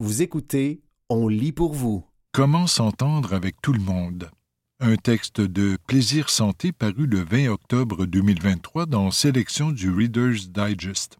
Vous 0.00 0.22
écoutez 0.22 0.80
On 1.08 1.26
lit 1.26 1.50
pour 1.50 1.74
vous. 1.74 2.06
Comment 2.30 2.68
s'entendre 2.68 3.34
avec 3.34 3.60
tout 3.60 3.72
le 3.72 3.80
monde? 3.80 4.30
Un 4.78 4.94
texte 4.94 5.40
de 5.40 5.76
Plaisir 5.88 6.30
Santé 6.30 6.70
paru 6.70 7.08
le 7.08 7.24
20 7.24 7.48
octobre 7.48 8.06
2023 8.06 8.86
dans 8.86 9.10
Sélection 9.10 9.72
du 9.72 9.90
Reader's 9.90 10.50
Digest. 10.50 11.18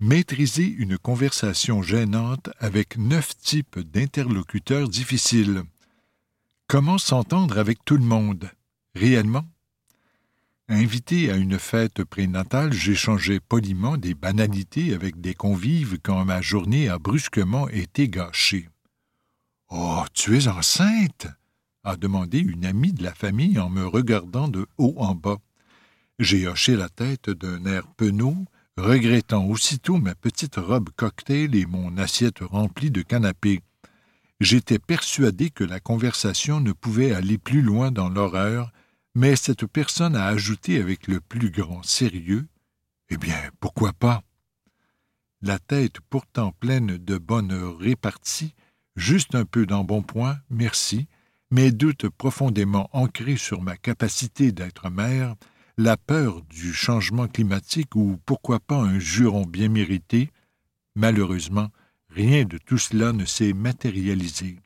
Maîtriser 0.00 0.64
une 0.66 0.98
conversation 0.98 1.80
gênante 1.80 2.50
avec 2.58 2.98
neuf 2.98 3.36
types 3.36 3.78
d'interlocuteurs 3.78 4.88
difficiles. 4.88 5.62
Comment 6.66 6.98
s'entendre 6.98 7.56
avec 7.58 7.84
tout 7.84 7.98
le 7.98 8.04
monde? 8.04 8.50
Réellement? 8.96 9.44
Invité 10.68 11.30
à 11.30 11.36
une 11.36 11.58
fête 11.58 12.04
prénatale, 12.04 12.72
j'échangeais 12.72 13.40
poliment 13.40 13.96
des 13.96 14.14
banalités 14.14 14.94
avec 14.94 15.20
des 15.20 15.34
convives 15.34 15.98
quand 16.02 16.24
ma 16.24 16.42
journée 16.42 16.88
a 16.88 16.98
brusquement 16.98 17.68
été 17.68 18.08
gâchée. 18.08 18.68
Oh, 19.70 20.04
tu 20.12 20.36
es 20.36 20.48
enceinte 20.48 21.26
a 21.84 21.96
demandé 21.96 22.38
une 22.38 22.66
amie 22.66 22.92
de 22.92 23.02
la 23.02 23.14
famille 23.14 23.58
en 23.58 23.70
me 23.70 23.86
regardant 23.86 24.48
de 24.48 24.66
haut 24.76 24.94
en 24.98 25.14
bas. 25.14 25.38
J'ai 26.18 26.46
hoché 26.46 26.76
la 26.76 26.88
tête 26.88 27.30
d'un 27.30 27.64
air 27.64 27.86
penaud, 27.96 28.44
regrettant 28.76 29.46
aussitôt 29.46 29.96
ma 29.96 30.14
petite 30.14 30.56
robe 30.56 30.90
cocktail 30.96 31.54
et 31.54 31.64
mon 31.64 31.96
assiette 31.96 32.40
remplie 32.40 32.90
de 32.90 33.02
canapés. 33.02 33.62
J'étais 34.40 34.78
persuadé 34.78 35.50
que 35.50 35.64
la 35.64 35.80
conversation 35.80 36.60
ne 36.60 36.72
pouvait 36.72 37.12
aller 37.12 37.38
plus 37.38 37.62
loin 37.62 37.90
dans 37.90 38.08
l'horreur, 38.08 38.70
mais 39.18 39.34
cette 39.34 39.66
personne 39.66 40.14
a 40.14 40.26
ajouté 40.26 40.80
avec 40.80 41.08
le 41.08 41.20
plus 41.20 41.50
grand 41.50 41.82
sérieux 41.82 42.46
Eh 43.10 43.16
bien, 43.16 43.36
pourquoi 43.58 43.92
pas? 43.92 44.22
La 45.42 45.58
tête 45.58 45.96
pourtant 46.08 46.52
pleine 46.52 46.98
de 46.98 47.18
bonheur 47.18 47.78
répartie, 47.78 48.54
juste 48.94 49.34
un 49.34 49.44
peu 49.44 49.66
d'embonpoint, 49.66 50.38
merci, 50.50 51.08
mes 51.50 51.72
doutes 51.72 52.08
profondément 52.08 52.88
ancrés 52.92 53.38
sur 53.38 53.60
ma 53.60 53.76
capacité 53.76 54.52
d'être 54.52 54.88
mère, 54.88 55.34
la 55.78 55.96
peur 55.96 56.42
du 56.42 56.72
changement 56.72 57.26
climatique 57.26 57.96
ou 57.96 58.20
pourquoi 58.24 58.60
pas 58.60 58.76
un 58.76 59.00
juron 59.00 59.44
bien 59.44 59.68
mérité, 59.68 60.30
malheureusement, 60.94 61.70
rien 62.08 62.44
de 62.44 62.56
tout 62.56 62.78
cela 62.78 63.12
ne 63.12 63.24
s'est 63.24 63.52
matérialisé. 63.52 64.60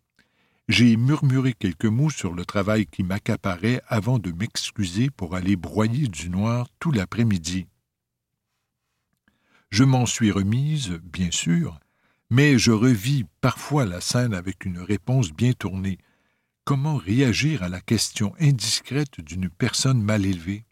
J'ai 0.69 0.97
murmuré 0.97 1.55
quelques 1.55 1.87
mots 1.87 2.11
sur 2.11 2.33
le 2.33 2.45
travail 2.45 2.87
qui 2.87 3.03
m'accaparait 3.03 3.83
avant 3.89 4.19
de 4.19 4.31
m'excuser 4.31 5.11
pour 5.11 5.35
aller 5.35 5.57
broyer 5.57 6.07
du 6.07 6.31
noir 6.31 6.69
tout 6.79 6.93
l'après-midi. 6.93 7.67
Je 9.71 9.85
m'en 9.85 10.07
suis 10.07 10.31
remise, 10.31 11.01
bien 11.03 11.31
sûr, 11.31 11.81
mais 12.31 12.59
je 12.59 12.71
revis 12.71 13.25
parfois 13.41 13.87
la 13.87 14.01
scène 14.01 14.35
avec 14.35 14.65
une 14.65 14.79
réponse 14.79 15.33
bien 15.33 15.53
tournée. 15.53 15.99
Comment 16.65 16.97
réagir 16.97 17.63
à 17.63 17.69
la 17.69 17.81
question 17.81 18.35
indiscrète 18.39 19.21
d'une 19.21 19.49
personne 19.49 20.01
mal 20.01 20.25
élevée? 20.25 20.65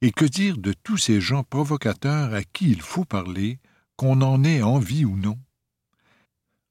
Et 0.00 0.12
que 0.12 0.24
dire 0.24 0.58
de 0.58 0.72
tous 0.72 0.98
ces 0.98 1.20
gens 1.20 1.42
provocateurs 1.42 2.34
à 2.34 2.44
qui 2.44 2.70
il 2.70 2.82
faut 2.82 3.04
parler, 3.04 3.58
qu'on 3.96 4.20
en 4.22 4.44
ait 4.44 4.62
envie 4.62 5.04
ou 5.04 5.16
non? 5.16 5.38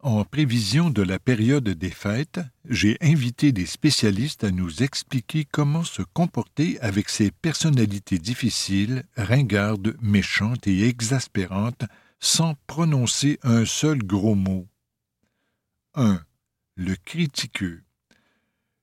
En 0.04 0.26
prévision 0.26 0.90
de 0.90 1.02
la 1.02 1.18
période 1.18 1.70
des 1.70 1.90
fêtes, 1.90 2.42
j'ai 2.68 2.98
invité 3.00 3.54
des 3.54 3.66
spécialistes 3.66 4.44
à 4.44 4.52
nous 4.52 4.84
expliquer 4.84 5.46
comment 5.50 5.86
se 5.86 6.02
comporter 6.02 6.78
avec 6.82 7.08
ces 7.08 7.32
personnalités 7.32 8.18
difficiles, 8.18 9.06
ringardes, 9.16 9.96
méchantes 10.02 10.68
et 10.68 10.90
exaspérantes, 10.90 11.86
sans 12.20 12.56
prononcer 12.68 13.40
un 13.44 13.64
seul 13.64 14.00
gros 14.00 14.36
mot. 14.36 14.68
1. 15.96 16.20
Le 16.76 16.96
critiqueux. 16.98 17.82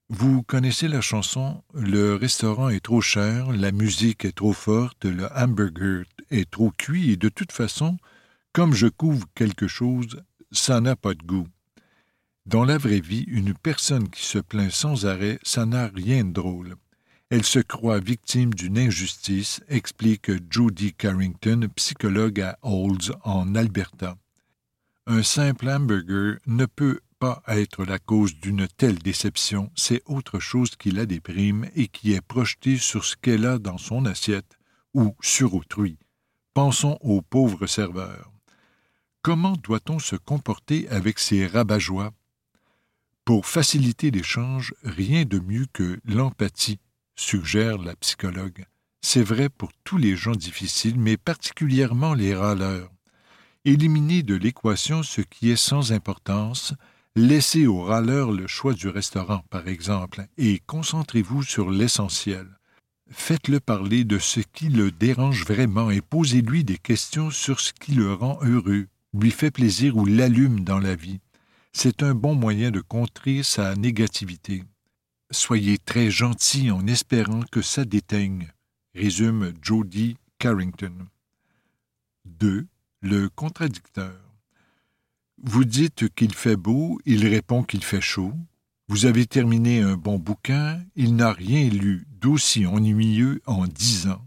Vous 0.08 0.42
connaissez 0.42 0.88
la 0.88 1.02
chanson 1.02 1.62
Le 1.74 2.14
restaurant 2.14 2.70
est 2.70 2.80
trop 2.80 3.02
cher, 3.02 3.52
la 3.52 3.72
musique 3.72 4.24
est 4.24 4.36
trop 4.36 4.54
forte, 4.54 5.04
le 5.04 5.28
hamburger 5.36 6.06
est 6.30 6.50
trop 6.50 6.70
cuit 6.70 7.10
et 7.10 7.16
de 7.18 7.28
toute 7.28 7.52
façon, 7.52 7.98
comme 8.54 8.72
je 8.72 8.86
couvre 8.86 9.26
quelque 9.34 9.68
chose, 9.68 10.22
ça 10.52 10.80
n'a 10.80 10.96
pas 10.96 11.14
de 11.14 11.22
goût. 11.22 11.46
Dans 12.46 12.64
la 12.64 12.78
vraie 12.78 13.00
vie, 13.00 13.24
une 13.28 13.54
personne 13.54 14.08
qui 14.08 14.24
se 14.24 14.38
plaint 14.38 14.70
sans 14.70 15.06
arrêt, 15.06 15.38
ça 15.42 15.66
n'a 15.66 15.88
rien 15.88 16.24
de 16.24 16.32
drôle. 16.32 16.76
Elle 17.28 17.44
se 17.44 17.60
croit 17.60 18.00
victime 18.00 18.52
d'une 18.52 18.78
injustice, 18.78 19.60
explique 19.68 20.30
Judy 20.50 20.92
Carrington, 20.94 21.68
psychologue 21.76 22.40
à 22.40 22.58
Olds, 22.62 23.12
en 23.22 23.54
Alberta. 23.54 24.16
Un 25.06 25.22
simple 25.22 25.68
hamburger 25.68 26.38
ne 26.46 26.66
peut 26.66 27.00
pas 27.20 27.42
être 27.46 27.84
la 27.84 27.98
cause 27.98 28.34
d'une 28.34 28.66
telle 28.66 28.98
déception, 28.98 29.70
c'est 29.76 30.02
autre 30.06 30.40
chose 30.40 30.74
qui 30.74 30.90
la 30.90 31.06
déprime 31.06 31.68
et 31.76 31.86
qui 31.86 32.14
est 32.14 32.20
projeté 32.20 32.78
sur 32.78 33.04
ce 33.04 33.14
qu'elle 33.14 33.46
a 33.46 33.58
dans 33.58 33.78
son 33.78 34.06
assiette 34.06 34.58
ou 34.94 35.14
sur 35.20 35.54
autrui. 35.54 35.98
Pensons 36.54 36.98
aux 37.02 37.22
pauvres 37.22 37.66
serveurs. 37.66 38.32
Comment 39.22 39.52
doit-on 39.52 39.98
se 39.98 40.16
comporter 40.16 40.88
avec 40.88 41.18
ces 41.18 41.46
rabat 41.46 41.78
Pour 43.26 43.44
faciliter 43.44 44.10
l'échange, 44.10 44.72
rien 44.82 45.26
de 45.26 45.38
mieux 45.38 45.66
que 45.74 46.00
l'empathie, 46.06 46.78
suggère 47.16 47.76
la 47.76 47.94
psychologue. 47.96 48.64
C'est 49.02 49.22
vrai 49.22 49.50
pour 49.50 49.72
tous 49.84 49.98
les 49.98 50.16
gens 50.16 50.34
difficiles, 50.34 50.98
mais 50.98 51.18
particulièrement 51.18 52.14
les 52.14 52.34
râleurs. 52.34 52.90
Éliminez 53.66 54.22
de 54.22 54.34
l'équation 54.34 55.02
ce 55.02 55.20
qui 55.20 55.50
est 55.50 55.56
sans 55.56 55.92
importance, 55.92 56.72
laissez 57.14 57.66
aux 57.66 57.82
râleurs 57.82 58.32
le 58.32 58.46
choix 58.46 58.72
du 58.72 58.88
restaurant, 58.88 59.44
par 59.50 59.68
exemple, 59.68 60.24
et 60.38 60.62
concentrez-vous 60.66 61.42
sur 61.42 61.70
l'essentiel. 61.70 62.46
Faites-le 63.10 63.60
parler 63.60 64.04
de 64.04 64.18
ce 64.18 64.40
qui 64.40 64.70
le 64.70 64.90
dérange 64.90 65.44
vraiment 65.44 65.90
et 65.90 66.00
posez-lui 66.00 66.64
des 66.64 66.78
questions 66.78 67.30
sur 67.30 67.60
ce 67.60 67.74
qui 67.74 67.92
le 67.92 68.14
rend 68.14 68.38
heureux, 68.42 68.86
lui 69.12 69.30
fait 69.30 69.50
plaisir 69.50 69.96
ou 69.96 70.06
l'allume 70.06 70.60
dans 70.60 70.78
la 70.78 70.94
vie. 70.94 71.20
C'est 71.72 72.02
un 72.02 72.14
bon 72.14 72.34
moyen 72.34 72.70
de 72.70 72.80
contrer 72.80 73.42
sa 73.42 73.74
négativité. 73.74 74.64
Soyez 75.30 75.78
très 75.78 76.10
gentil 76.10 76.70
en 76.70 76.86
espérant 76.86 77.42
que 77.52 77.62
ça 77.62 77.84
déteigne, 77.84 78.48
résume 78.94 79.52
Jody 79.62 80.16
Carrington. 80.38 81.06
2. 82.24 82.66
Le 83.02 83.28
contradicteur. 83.28 84.18
Vous 85.42 85.64
dites 85.64 86.12
qu'il 86.14 86.34
fait 86.34 86.56
beau, 86.56 87.00
il 87.06 87.26
répond 87.26 87.62
qu'il 87.62 87.82
fait 87.84 88.00
chaud. 88.00 88.34
Vous 88.88 89.06
avez 89.06 89.26
terminé 89.26 89.80
un 89.80 89.96
bon 89.96 90.18
bouquin, 90.18 90.82
il 90.96 91.14
n'a 91.14 91.32
rien 91.32 91.68
lu 91.68 92.06
d'aussi 92.10 92.66
ennuyeux 92.66 93.40
en 93.46 93.66
dix 93.66 94.08
ans. 94.08 94.26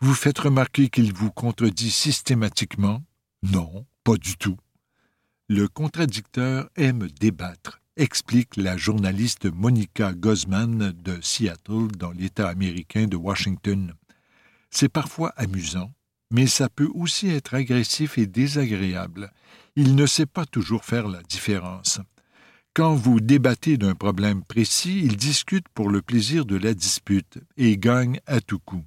Vous 0.00 0.14
faites 0.14 0.38
remarquer 0.38 0.90
qu'il 0.90 1.12
vous 1.14 1.30
contredit 1.30 1.90
systématiquement. 1.90 3.02
Non, 3.42 3.86
pas 4.06 4.16
du 4.16 4.36
tout. 4.36 4.56
Le 5.48 5.66
contradicteur 5.66 6.70
aime 6.76 7.08
débattre, 7.18 7.80
explique 7.96 8.56
la 8.56 8.76
journaliste 8.76 9.46
Monica 9.46 10.12
Guzman 10.12 10.92
de 10.92 11.18
Seattle 11.20 11.88
dans 11.98 12.12
l'État 12.12 12.48
américain 12.48 13.08
de 13.08 13.16
Washington. 13.16 13.94
C'est 14.70 14.88
parfois 14.88 15.30
amusant, 15.30 15.92
mais 16.30 16.46
ça 16.46 16.68
peut 16.68 16.88
aussi 16.94 17.30
être 17.30 17.54
agressif 17.54 18.16
et 18.16 18.28
désagréable. 18.28 19.32
Il 19.74 19.96
ne 19.96 20.06
sait 20.06 20.24
pas 20.24 20.46
toujours 20.46 20.84
faire 20.84 21.08
la 21.08 21.22
différence. 21.24 21.98
Quand 22.74 22.94
vous 22.94 23.18
débattez 23.18 23.76
d'un 23.76 23.96
problème 23.96 24.44
précis, 24.44 25.00
il 25.02 25.16
discute 25.16 25.68
pour 25.70 25.90
le 25.90 26.00
plaisir 26.00 26.46
de 26.46 26.54
la 26.54 26.74
dispute 26.74 27.40
et 27.56 27.76
gagne 27.76 28.20
à 28.26 28.40
tout 28.40 28.60
coup. 28.60 28.84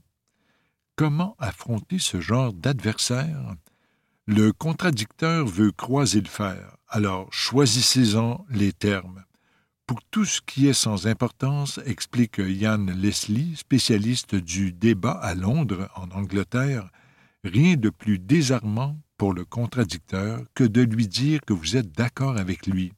Comment 0.96 1.36
affronter 1.40 2.00
ce 2.00 2.22
genre 2.22 2.53
d'adversaire? 2.53 3.57
Le 4.31 4.53
contradicteur 4.53 5.47
veut 5.47 5.72
croiser 5.72 6.22
le 6.22 6.28
fer, 6.28 6.78
alors 6.88 7.34
choisissez-en 7.34 8.45
les 8.51 8.71
termes. 8.71 9.24
Pour 9.88 10.03
tout 10.12 10.24
ce 10.24 10.39
qui 10.39 10.68
est 10.68 10.74
sans 10.74 11.07
importance, 11.07 11.80
explique 11.88 12.38
Yann 12.38 12.92
Leslie, 12.92 13.56
spécialiste 13.56 14.36
du 14.36 14.71
débat 14.71 15.13
à 15.13 15.33
Londres, 15.33 15.89
en 15.95 16.12
Angleterre, 16.12 16.92
rien 17.44 17.75
de 17.75 17.89
plus 17.89 18.19
désarmant 18.19 19.00
pour 19.18 19.33
le 19.33 19.45
contradicteur 19.45 20.44
que 20.53 20.63
de 20.63 20.83
lui 20.83 21.07
dire 21.07 21.39
que 21.42 21.53
vous 21.53 21.75
êtes 21.75 21.92
d'accord 21.94 22.38
avec 22.38 22.68
lui. 22.68 22.94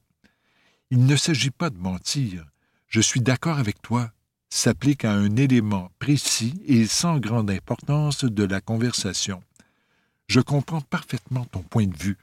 Il 0.90 1.06
ne 1.06 1.16
s'agit 1.16 1.50
pas 1.52 1.70
de 1.70 1.78
mentir. 1.78 2.46
Je 2.90 3.00
suis 3.00 3.22
d'accord 3.22 3.58
avec 3.58 3.82
toi 3.82 4.12
s'applique 4.54 5.06
à 5.06 5.14
un 5.14 5.38
élément 5.38 5.90
précis 5.98 6.62
et 6.66 6.86
sans 6.86 7.20
grande 7.20 7.50
importance 7.50 8.26
de 8.26 8.44
la 8.44 8.60
conversation. 8.60 9.42
Je 10.34 10.40
comprends 10.40 10.80
parfaitement 10.80 11.44
ton 11.44 11.62
point 11.62 11.88
de 11.88 11.98
vue, 11.98 12.18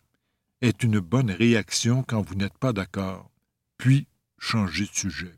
est 0.62 0.82
une 0.82 0.98
bonne 0.98 1.30
réaction 1.30 2.02
quand 2.02 2.22
vous 2.22 2.36
n'êtes 2.36 2.56
pas 2.56 2.72
d'accord, 2.72 3.30
puis 3.76 4.06
changez 4.38 4.86
de 4.86 4.94
sujet. 4.94 5.34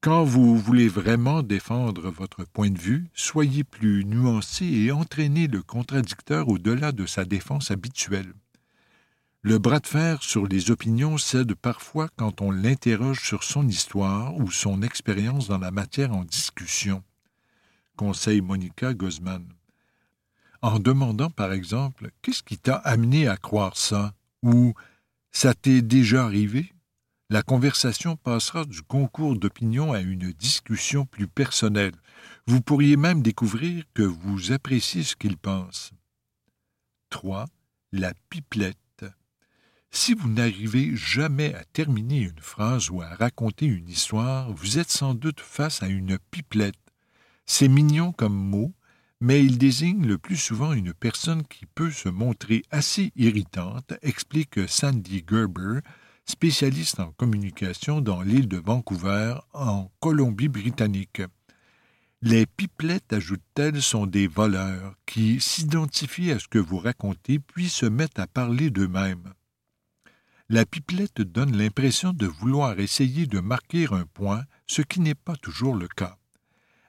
Quand 0.00 0.24
vous 0.24 0.58
voulez 0.58 0.88
vraiment 0.88 1.44
défendre 1.44 2.10
votre 2.10 2.42
point 2.42 2.70
de 2.70 2.78
vue, 2.80 3.06
soyez 3.14 3.62
plus 3.62 4.04
nuancé 4.04 4.64
et 4.64 4.90
entraînez 4.90 5.46
le 5.46 5.62
contradicteur 5.62 6.48
au-delà 6.48 6.90
de 6.90 7.06
sa 7.06 7.24
défense 7.24 7.70
habituelle. 7.70 8.32
Le 9.42 9.58
bras 9.58 9.78
de 9.78 9.86
fer 9.86 10.24
sur 10.24 10.48
les 10.48 10.72
opinions 10.72 11.18
cède 11.18 11.54
parfois 11.54 12.08
quand 12.16 12.40
on 12.40 12.50
l'interroge 12.50 13.24
sur 13.24 13.44
son 13.44 13.68
histoire 13.68 14.36
ou 14.38 14.50
son 14.50 14.82
expérience 14.82 15.46
dans 15.46 15.58
la 15.58 15.70
matière 15.70 16.12
en 16.16 16.24
discussion. 16.24 17.04
Conseille 17.94 18.40
Monica 18.40 18.92
Guzman. 18.92 19.46
En 20.62 20.78
demandant, 20.78 21.30
par 21.30 21.52
exemple, 21.52 22.10
Qu'est-ce 22.22 22.42
qui 22.42 22.58
t'a 22.58 22.76
amené 22.76 23.28
à 23.28 23.36
croire 23.36 23.76
ça? 23.76 24.14
Ou 24.42 24.74
Ça 25.32 25.54
t'est 25.54 25.82
déjà 25.82 26.24
arrivé? 26.24 26.72
La 27.30 27.42
conversation 27.42 28.16
passera 28.16 28.64
du 28.64 28.82
concours 28.82 29.38
d'opinion 29.38 29.92
à 29.92 30.00
une 30.00 30.32
discussion 30.32 31.06
plus 31.06 31.28
personnelle. 31.28 31.94
Vous 32.46 32.60
pourriez 32.60 32.96
même 32.96 33.22
découvrir 33.22 33.84
que 33.94 34.02
vous 34.02 34.50
appréciez 34.50 35.04
ce 35.04 35.14
qu'il 35.14 35.36
pense. 35.36 35.92
3. 37.10 37.46
La 37.92 38.12
pipelette. 38.28 38.76
Si 39.92 40.14
vous 40.14 40.28
n'arrivez 40.28 40.94
jamais 40.94 41.54
à 41.54 41.64
terminer 41.64 42.20
une 42.20 42.40
phrase 42.40 42.90
ou 42.90 43.02
à 43.02 43.14
raconter 43.14 43.66
une 43.66 43.88
histoire, 43.88 44.52
vous 44.52 44.78
êtes 44.78 44.90
sans 44.90 45.14
doute 45.14 45.40
face 45.40 45.82
à 45.82 45.88
une 45.88 46.18
pipelette. 46.30 46.74
C'est 47.46 47.68
mignon 47.68 48.12
comme 48.12 48.34
mot, 48.34 48.72
mais 49.20 49.44
il 49.44 49.58
désigne 49.58 50.06
le 50.06 50.16
plus 50.16 50.36
souvent 50.36 50.72
une 50.72 50.94
personne 50.94 51.42
qui 51.44 51.66
peut 51.66 51.90
se 51.90 52.08
montrer 52.08 52.62
assez 52.70 53.12
irritante, 53.16 53.92
explique 54.02 54.68
Sandy 54.68 55.24
Gerber, 55.28 55.80
spécialiste 56.24 57.00
en 57.00 57.12
communication 57.12 58.00
dans 58.00 58.22
l'île 58.22 58.48
de 58.48 58.56
Vancouver, 58.56 59.34
en 59.52 59.90
Colombie-Britannique. 60.00 61.22
Les 62.22 62.46
pipelettes, 62.46 63.12
ajoute-t-elle, 63.12 63.82
sont 63.82 64.06
des 64.06 64.26
voleurs 64.26 64.94
qui 65.06 65.40
s'identifient 65.40 66.32
à 66.32 66.38
ce 66.38 66.48
que 66.48 66.58
vous 66.58 66.78
racontez 66.78 67.38
puis 67.38 67.68
se 67.68 67.86
mettent 67.86 68.18
à 68.18 68.26
parler 68.26 68.70
d'eux-mêmes. 68.70 69.34
La 70.48 70.66
pipelette 70.66 71.22
donne 71.22 71.56
l'impression 71.56 72.12
de 72.12 72.26
vouloir 72.26 72.78
essayer 72.80 73.26
de 73.26 73.40
marquer 73.40 73.86
un 73.90 74.04
point, 74.04 74.44
ce 74.66 74.82
qui 74.82 75.00
n'est 75.00 75.14
pas 75.14 75.36
toujours 75.36 75.76
le 75.76 75.88
cas. 75.88 76.19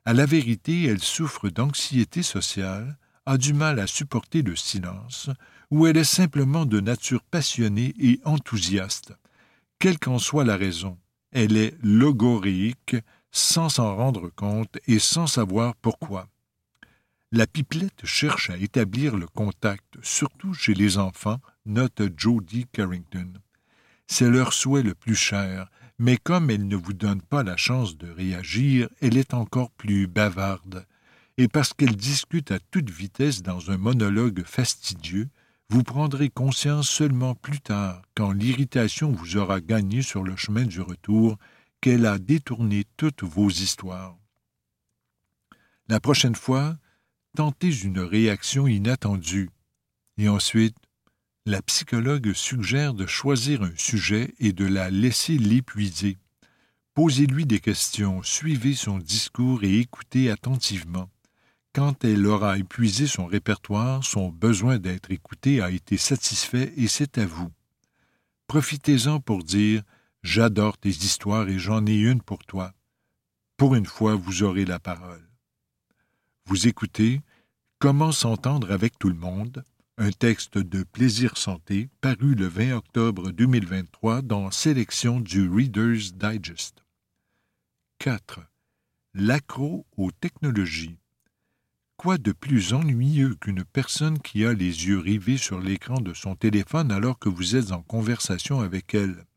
À 0.03 0.13
la 0.13 0.25
vérité, 0.25 0.86
elle 0.86 1.01
souffre 1.01 1.50
d'anxiété 1.50 2.24
sociale, 2.24 2.98
a 3.27 3.38
du 3.38 3.53
mal 3.53 3.80
à 3.80 3.86
supporter 3.86 4.42
le 4.42 4.56
silence, 4.56 5.30
ou 5.69 5.86
elle 5.86 5.98
est 5.98 6.03
simplement 6.03 6.65
de 6.65 6.80
nature 6.80 7.21
passionnée 7.21 7.94
et 8.00 8.19
enthousiaste. 8.25 9.13
Quelle 9.77 10.00
qu'en 10.00 10.18
soit 10.18 10.44
la 10.44 10.57
raison, 10.57 10.98
elle 11.31 11.56
est 11.56 11.75
logoréique 11.83 12.95
sans 13.31 13.69
s'en 13.69 13.95
rendre 13.95 14.30
compte 14.30 14.80
et 14.88 15.00
sans 15.00 15.27
savoir 15.27 15.75
pourquoi. 15.75 16.27
La 17.31 17.48
pipelette 17.48 18.06
cherche 18.06 18.50
à 18.50 18.57
établir 18.57 19.15
le 19.15 19.27
contact, 19.27 19.98
surtout 20.01 20.53
chez 20.53 20.74
les 20.74 20.98
enfants, 20.98 21.39
note 21.65 22.01
Jodie 22.18 22.65
Carrington. 22.74 23.33
C'est 24.07 24.30
leur 24.30 24.51
souhait 24.51 24.83
le 24.83 24.95
plus 24.95 25.15
cher, 25.15 25.69
mais 26.01 26.18
comme 26.18 26.50
elle 26.50 26.68
ne 26.68 26.75
vous 26.75 26.94
donne 26.94 27.21
pas 27.21 27.44
la 27.44 27.57
chance 27.57 27.95
de 27.95 28.09
réagir, 28.09 28.89
elle 29.01 29.18
est 29.18 29.36
encore 29.36 29.69
plus 29.69 30.07
bavarde. 30.07 30.88
Et 31.38 31.48
parce 31.48 31.74
qu'elle 31.74 31.95
discute 31.95 32.50
à 32.50 32.57
toute 32.59 32.89
vitesse 32.89 33.44
dans 33.44 33.69
un 33.69 33.77
monologue 33.77 34.44
fastidieux, 34.44 35.30
vous 35.69 35.83
prendrez 35.83 36.30
conscience 36.30 36.89
seulement 36.89 37.36
plus 37.36 37.62
tard, 37.62 38.01
quand 38.15 38.31
l'irritation 38.31 39.12
vous 39.12 39.38
aura 39.38 39.62
gagné 39.62 40.01
sur 40.01 40.24
le 40.24 40.36
chemin 40.36 40.63
du 40.63 40.81
retour, 40.81 41.38
qu'elle 41.81 42.07
a 42.07 42.18
détourné 42.18 42.83
toutes 42.98 43.21
vos 43.21 43.51
histoires. 43.51 44.18
La 45.88 46.00
prochaine 46.00 46.36
fois, 46.36 46.77
tentez 47.36 47.83
une 47.83 48.00
réaction 48.00 48.65
inattendue. 48.65 49.51
Et 50.18 50.30
ensuite, 50.30 50.75
la 51.51 51.62
psychologue 51.62 52.31
suggère 52.31 52.94
de 52.94 53.06
choisir 53.06 53.62
un 53.62 53.74
sujet 53.75 54.33
et 54.39 54.53
de 54.53 54.65
la 54.65 54.89
laisser 54.89 55.38
l'épuiser. 55.38 56.18
Posez-lui 56.94 57.45
des 57.45 57.59
questions, 57.59 58.24
suivez 58.24 58.74
son 58.74 59.00
discours 59.00 59.65
et 59.65 59.80
écoutez 59.80 60.31
attentivement. 60.31 61.09
Quand 61.74 62.06
elle 62.06 62.25
aura 62.25 62.57
épuisé 62.57 63.06
son 63.06 63.25
répertoire, 63.25 64.01
son 64.06 64.30
besoin 64.30 64.80
d'être 64.80 65.12
écouté 65.12 65.62
a 65.62 65.71
été 65.71 65.98
satisfait 65.98 66.71
et 66.77 66.88
c'est 66.88 67.18
à 67.18 67.25
vous. 67.25 67.51
Profitez-en 68.48 69.19
pour 69.19 69.44
dire 69.44 69.83
J'adore 70.24 70.77
tes 70.77 70.89
histoires 70.89 71.50
et 71.50 71.59
j'en 71.59 71.86
ai 71.86 71.95
une 71.95 72.21
pour 72.21 72.45
toi. 72.45 72.71
Pour 73.57 73.75
une 73.75 73.86
fois, 73.86 74.15
vous 74.15 74.44
aurez 74.44 74.63
la 74.63 74.80
parole. 74.80 75.27
Vous 76.45 76.69
écoutez 76.69 77.19
Comment 77.77 78.13
s'entendre 78.13 78.71
avec 78.71 78.98
tout 78.98 79.09
le 79.09 79.15
monde, 79.15 79.65
un 80.01 80.12
texte 80.12 80.57
de 80.57 80.81
Plaisir 80.81 81.38
Santé 81.38 81.88
paru 82.01 82.33
le 82.33 82.48
20 82.48 82.74
octobre 82.74 83.30
2023 83.30 84.24
dans 84.24 84.50
Sélection 84.50 85.19
du 85.19 85.48
Reader's 85.48 86.15
Digest. 86.15 86.83
4. 88.00 88.39
L'accro 89.13 89.86
aux 89.98 90.09
technologies. 90.09 90.98
Quoi 91.98 92.18
de 92.18 92.31
plus 92.31 92.74
ennuyeux 92.74 93.36
qu'une 93.36 93.63
personne 93.63 94.18
qui 94.18 94.44
a 94.44 94.53
les 94.53 94.88
yeux 94.88 94.98
rivés 94.98 95.38
sur 95.38 95.59
l'écran 95.59 96.01
de 96.01 96.15
son 96.15 96.36
téléphone 96.36 96.92
alors 96.92 97.19
que 97.19 97.30
vous 97.30 97.56
êtes 97.56 97.71
en 97.71 97.83
conversation 97.83 98.59
avec 98.59 98.95
elle? 98.95 99.27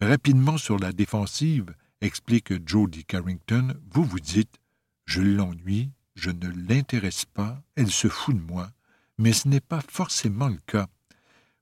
Rapidement 0.00 0.58
sur 0.58 0.80
la 0.80 0.90
défensive, 0.90 1.72
explique 2.00 2.68
Jodie 2.68 3.04
Carrington, 3.04 3.74
vous 3.92 4.02
vous 4.02 4.18
dites 4.18 4.58
Je 5.04 5.22
l'ennuie, 5.22 5.92
je 6.16 6.30
ne 6.30 6.48
l'intéresse 6.68 7.24
pas, 7.24 7.62
elle 7.76 7.92
se 7.92 8.08
fout 8.08 8.34
de 8.34 8.52
moi, 8.52 8.72
mais 9.18 9.32
ce 9.32 9.48
n'est 9.48 9.60
pas 9.60 9.80
forcément 9.80 10.48
le 10.48 10.60
cas. 10.66 10.88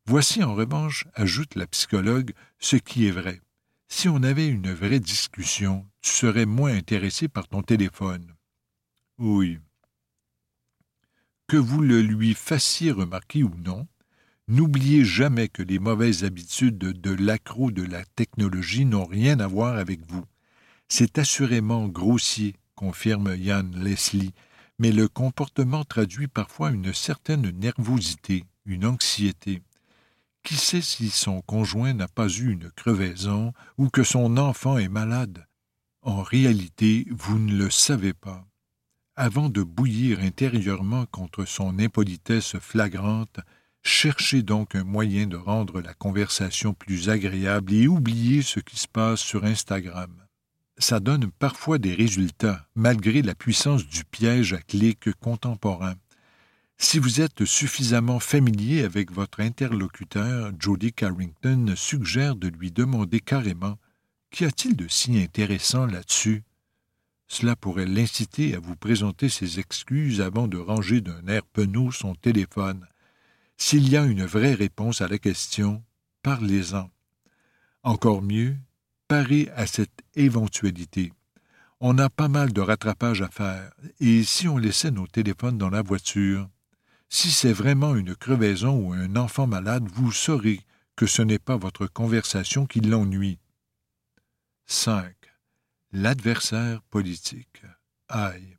Voici 0.07 0.43
en 0.43 0.55
revanche, 0.55 1.07
ajoute 1.15 1.55
la 1.55 1.67
psychologue, 1.67 2.33
ce 2.59 2.77
qui 2.77 3.07
est 3.07 3.11
vrai. 3.11 3.41
Si 3.89 4.09
on 4.09 4.23
avait 4.23 4.49
une 4.49 4.73
vraie 4.73 5.01
discussion, 5.01 5.87
tu 6.03 6.11
serais 6.11 6.47
moins 6.47 6.75
intéressé 6.75 7.29
par 7.29 7.49
ton 7.49 7.63
téléphone. 7.63 8.35
Oui, 9.19 9.59
que 11.47 11.57
vous 11.57 11.83
le 11.83 12.01
lui 12.01 12.35
fassiez 12.35 12.91
remarquer 12.91 13.43
ou 13.43 13.55
non, 13.65 13.87
n'oubliez 14.49 15.05
jamais 15.05 15.49
que 15.49 15.63
les 15.63 15.79
mauvaises 15.79 16.25
habitudes 16.25 16.79
de 16.79 17.11
l'accro 17.11 17.71
de 17.71 17.83
la 17.83 18.05
technologie 18.05 18.87
n'ont 18.87 19.05
rien 19.05 19.39
à 19.41 19.47
voir 19.47 19.77
avec 19.77 20.01
vous. 20.11 20.25
C'est 20.89 21.19
assurément 21.19 21.87
grossier, 21.89 22.55
confirme 22.75 23.37
Yann 23.37 23.71
Leslie, 23.77 24.33
mais 24.79 24.93
le 24.93 25.09
comportement 25.09 25.85
traduit 25.85 26.29
parfois 26.29 26.71
une 26.71 26.93
certaine 26.93 27.51
nervosité, 27.51 28.45
une 28.67 28.87
anxiété. 28.87 29.63
Qui 30.43 30.57
sait 30.57 30.83
si 30.83 31.11
son 31.11 31.41
conjoint 31.41 31.95
n'a 31.95 32.09
pas 32.09 32.29
eu 32.29 32.51
une 32.51 32.71
crevaison 32.71 33.53
ou 33.79 33.89
que 33.89 34.03
son 34.03 34.37
enfant 34.37 34.77
est 34.77 34.89
malade? 34.89 35.47
En 36.03 36.23
réalité, 36.23 37.07
vous 37.11 37.39
ne 37.39 37.57
le 37.57 37.71
savez 37.71 38.13
pas. 38.13 38.45
Avant 39.17 39.49
de 39.49 39.63
bouillir 39.63 40.21
intérieurement 40.21 41.07
contre 41.07 41.45
son 41.47 41.79
impolitesse 41.79 42.59
flagrante, 42.59 43.41
cherchez 43.83 44.43
donc 44.43 44.75
un 44.75 44.85
moyen 44.85 45.27
de 45.27 45.37
rendre 45.37 45.81
la 45.81 45.95
conversation 45.95 46.75
plus 46.75 47.09
agréable 47.09 47.73
et 47.73 47.87
oubliez 47.87 48.43
ce 48.43 48.61
qui 48.61 48.77
se 48.77 48.89
passe 48.89 49.21
sur 49.21 49.45
Instagram. 49.45 50.24
Ça 50.79 51.01
donne 51.01 51.31
parfois 51.31 51.79
des 51.79 51.95
résultats, 51.95 52.67
malgré 52.75 53.23
la 53.23 53.35
puissance 53.35 53.87
du 53.87 54.05
piège 54.05 54.53
à 54.53 54.59
clics 54.59 55.13
contemporain. 55.21 55.95
Si 56.77 56.99
vous 56.99 57.21
êtes 57.21 57.45
suffisamment 57.45 58.19
familier 58.19 58.83
avec 58.83 59.13
votre 59.13 59.41
interlocuteur, 59.41 60.53
Jody 60.59 60.93
Carrington 60.93 61.75
suggère 61.77 62.35
de 62.35 62.49
lui 62.49 62.73
demander 62.73 63.21
carrément 63.21 63.79
Qu'y 64.31 64.45
a-t-il 64.45 64.75
de 64.75 64.89
si 64.89 65.17
intéressant 65.17 65.87
là-dessus? 65.87 66.43
Cela 67.29 67.55
pourrait 67.55 67.87
l'inciter 67.87 68.57
à 68.57 68.59
vous 68.59 68.75
présenter 68.75 69.29
ses 69.29 69.61
excuses 69.61 70.21
avant 70.21 70.49
de 70.49 70.59
ranger 70.59 71.01
d'un 71.01 71.27
air 71.29 71.45
penaud 71.45 71.93
son 71.93 72.17
téléphone. 72.17 72.87
S'il 73.57 73.89
y 73.89 73.97
a 73.97 74.05
une 74.05 74.25
vraie 74.25 74.55
réponse 74.55 75.01
à 75.01 75.09
la 75.09 75.19
question, 75.19 75.85
parlez-en. 76.23 76.91
Encore 77.85 78.23
mieux, 78.23 78.57
parez 79.09 79.51
à 79.55 79.67
cette 79.67 80.03
éventualité. 80.15 81.13
On 81.81 81.99
a 81.99 82.09
pas 82.09 82.29
mal 82.29 82.53
de 82.53 82.61
rattrapage 82.61 83.23
à 83.23 83.29
faire, 83.29 83.73
et 84.01 84.23
si 84.23 84.49
on 84.49 84.59
laissait 84.59 84.91
nos 84.91 85.07
téléphones 85.07 85.59
dans 85.59 85.71
la 85.71 85.83
voiture, 85.83 86.49
si 87.09 87.31
c'est 87.31 87.53
vraiment 87.53 87.95
une 87.95 88.17
crevaison 88.17 88.79
ou 88.79 88.93
un 88.93 89.17
enfant 89.17 89.47
malade, 89.47 89.87
vous 89.93 90.13
saurez 90.13 90.61
que 90.97 91.07
ce 91.07 91.23
n'est 91.23 91.39
pas 91.39 91.57
votre 91.57 91.87
conversation 91.87 92.67
qui 92.67 92.81
l'ennuie. 92.81 93.39
5 94.67 95.15
l'adversaire 95.95 96.83
politique. 96.91 97.63
Aïe. 98.09 98.57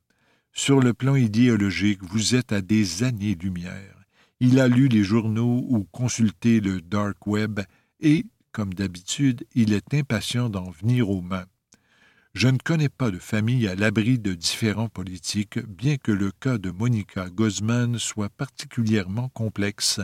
Sur 0.54 0.80
le 0.80 0.94
plan 0.94 1.16
idéologique, 1.16 2.02
vous 2.02 2.34
êtes 2.34 2.54
à 2.54 2.62
des 2.62 3.04
années-lumière. 3.04 4.06
Il 4.40 4.60
a 4.60 4.70
lu 4.70 4.88
les 4.88 5.04
journaux 5.04 5.66
ou 5.68 5.84
consulté 5.92 6.62
le 6.62 6.80
dark 6.82 7.28
web 7.28 7.60
et, 8.00 8.26
comme 8.56 8.74
d'habitude, 8.74 9.46
il 9.54 9.74
est 9.74 9.94
impatient 9.94 10.50
d'en 10.50 10.70
venir 10.70 11.10
aux 11.10 11.22
mains. 11.22 11.44
Je 12.34 12.48
ne 12.48 12.58
connais 12.58 12.88
pas 12.88 13.12
de 13.12 13.20
famille 13.20 13.68
à 13.68 13.76
l'abri 13.76 14.18
de 14.18 14.34
différents 14.34 14.88
politiques, 14.88 15.60
bien 15.60 15.98
que 15.98 16.14
le 16.14 16.32
cas 16.32 16.58
de 16.58 16.72
Monica 16.72 17.28
Guzman 17.30 18.00
soit 18.00 18.30
particulièrement 18.30 19.28
complexe. 19.28 20.00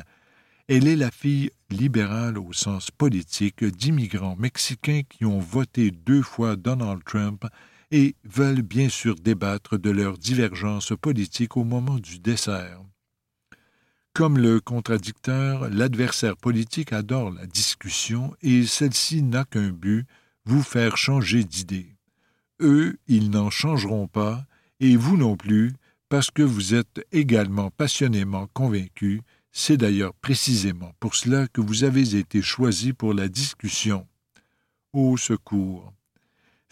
Elle 0.67 0.89
est 0.89 0.97
la 0.97 1.11
fille 1.11 1.51
libérale 1.69 2.37
au 2.37 2.51
sens 2.51 2.91
politique 2.91 3.63
d'immigrants 3.63 4.35
mexicains 4.35 5.03
qui 5.07 5.23
ont 5.23 5.39
voté 5.39 5.91
deux 5.91 6.21
fois 6.21 6.57
Donald 6.57 7.05
Trump 7.05 7.45
et 7.89 8.17
veulent 8.25 8.63
bien 8.63 8.89
sûr 8.89 9.15
débattre 9.15 9.79
de 9.79 9.91
leurs 9.91 10.17
divergences 10.17 10.91
politiques 11.01 11.55
au 11.55 11.63
moment 11.63 11.99
du 11.99 12.19
dessert. 12.19 12.81
Comme 14.13 14.37
le 14.37 14.59
contradicteur, 14.59 15.69
l'adversaire 15.69 16.35
politique 16.35 16.91
adore 16.91 17.31
la 17.31 17.45
discussion 17.45 18.35
et 18.41 18.65
celle-ci 18.65 19.23
n'a 19.23 19.45
qu'un 19.45 19.69
but, 19.69 20.05
vous 20.43 20.63
faire 20.63 20.97
changer 20.97 21.45
d'idée. 21.45 21.95
Eux, 22.59 22.97
ils 23.07 23.29
n'en 23.29 23.49
changeront 23.49 24.07
pas, 24.07 24.45
et 24.81 24.97
vous 24.97 25.15
non 25.15 25.37
plus, 25.37 25.71
parce 26.09 26.29
que 26.29 26.41
vous 26.41 26.75
êtes 26.75 27.07
également 27.13 27.71
passionnément 27.71 28.47
convaincu, 28.47 29.21
c'est 29.53 29.77
d'ailleurs 29.77 30.13
précisément 30.13 30.91
pour 30.99 31.15
cela 31.15 31.47
que 31.47 31.61
vous 31.61 31.85
avez 31.85 32.17
été 32.17 32.41
choisi 32.41 32.91
pour 32.91 33.13
la 33.13 33.29
discussion. 33.29 34.05
Au 34.91 35.15
secours. 35.15 35.93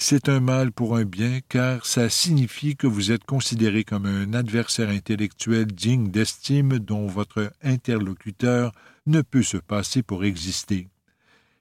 C'est 0.01 0.29
un 0.29 0.39
mal 0.39 0.71
pour 0.71 0.95
un 0.95 1.03
bien, 1.03 1.41
car 1.49 1.85
ça 1.85 2.09
signifie 2.09 2.77
que 2.77 2.87
vous 2.87 3.11
êtes 3.11 3.25
considéré 3.25 3.83
comme 3.83 4.05
un 4.05 4.33
adversaire 4.33 4.87
intellectuel 4.87 5.65
digne 5.65 6.09
d'estime 6.09 6.79
dont 6.79 7.05
votre 7.05 7.51
interlocuteur 7.61 8.71
ne 9.07 9.21
peut 9.21 9.43
se 9.43 9.57
passer 9.57 10.01
pour 10.01 10.23
exister. 10.23 10.87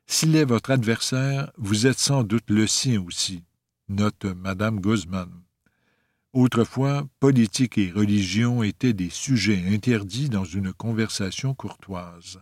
S'il 0.07 0.37
est 0.37 0.45
votre 0.45 0.71
adversaire, 0.71 1.50
vous 1.59 1.88
êtes 1.88 1.99
sans 1.99 2.23
doute 2.23 2.49
le 2.49 2.68
sien 2.68 3.02
aussi, 3.04 3.42
note 3.88 4.25
Madame 4.25 4.80
Guzman. 4.80 5.33
Autrefois, 6.33 7.09
politique 7.18 7.76
et 7.76 7.90
religion 7.90 8.62
étaient 8.62 8.92
des 8.92 9.11
sujets 9.11 9.64
interdits 9.68 10.28
dans 10.28 10.45
une 10.45 10.73
conversation 10.73 11.54
courtoise. 11.54 12.40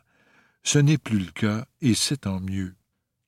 Ce 0.63 0.79
n'est 0.79 0.99
plus 0.99 1.21
le 1.21 1.33
cas, 1.33 1.67
et 1.81 1.95
c'est 1.95 2.19
tant 2.19 2.41
mieux. 2.41 2.75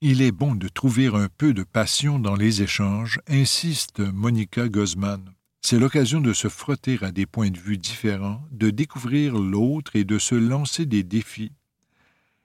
Il 0.01 0.23
est 0.23 0.31
bon 0.31 0.55
de 0.55 0.69
trouver 0.69 1.09
un 1.09 1.27
peu 1.27 1.53
de 1.53 1.65
passion 1.65 2.21
dans 2.21 2.37
les 2.37 2.63
échanges, 2.63 3.19
insiste 3.27 3.99
Monica 3.99 4.69
Guzman. 4.69 5.35
C'est 5.61 5.81
l'occasion 5.81 6.21
de 6.21 6.33
se 6.33 6.49
frotter 6.49 6.99
à 7.03 7.11
des 7.11 7.27
points 7.27 7.51
de 7.51 7.59
vue 7.59 7.79
différents, 7.79 8.41
de 8.53 8.71
découvrir 8.71 9.37
l'autre 9.37 9.97
et 9.97 10.05
de 10.05 10.21
se 10.21 10.37
lancer 10.37 10.87
des 10.87 11.03
défis. 11.03 11.51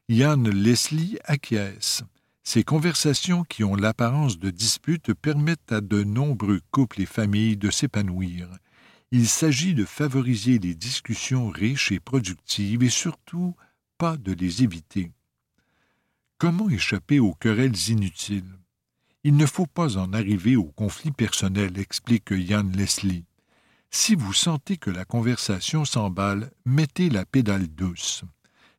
Yann 0.10 0.50
Leslie 0.50 1.20
acquiesce. 1.26 2.02
Ces 2.42 2.64
conversations 2.64 3.44
qui 3.44 3.64
ont 3.64 3.76
l'apparence 3.76 4.40
de 4.40 4.50
disputes 4.50 5.14
permettent 5.14 5.72
à 5.72 5.80
de 5.80 6.04
nombreux 6.04 6.62
couples 6.72 7.02
et 7.02 7.06
familles 7.06 7.56
de 7.56 7.70
s'épanouir. 7.70 8.50
Il 9.12 9.28
s'agit 9.28 9.76
de 9.76 9.86
favoriser 9.86 10.58
les 10.58 10.74
discussions 10.74 11.50
riches 11.50 11.92
et 11.92 12.00
productives 12.00 12.82
et 12.82 12.90
surtout 12.90 13.56
pas 14.00 14.18
de 14.18 14.34
les 14.34 14.64
éviter. 14.64 15.12
Comment 16.44 16.68
échapper 16.68 17.22
aux 17.22 17.34
querelles 17.34 17.88
inutiles? 17.88 18.60
Il 19.24 19.38
ne 19.38 19.46
faut 19.46 19.66
pas 19.66 19.96
en 19.98 20.12
arriver 20.12 20.58
au 20.58 20.66
conflit 20.66 21.12
personnel, 21.12 21.80
explique 21.80 22.32
Yann 22.32 22.70
Leslie. 22.76 23.24
Si 23.92 24.14
vous 24.14 24.34
sentez 24.34 24.76
que 24.76 24.90
la 24.90 25.06
conversation 25.06 25.86
s'emballe, 25.86 26.52
mettez 26.66 27.10
la 27.10 27.26
pédale 27.26 27.68
douce. 27.68 28.26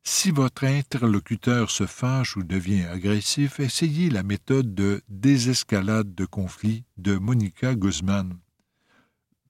Si 0.03 0.29
votre 0.29 0.65
interlocuteur 0.65 1.71
se 1.71 1.87
fâche 1.87 2.37
ou 2.37 2.43
devient 2.43 2.83
agressif, 2.83 3.59
essayez 3.59 4.11
la 4.11 4.21
méthode 4.21 4.75
de 4.75 5.01
désescalade 5.09 6.13
de 6.13 6.25
conflit 6.25 6.83
de 6.97 7.17
Monica 7.17 7.73
Guzman. 7.73 8.37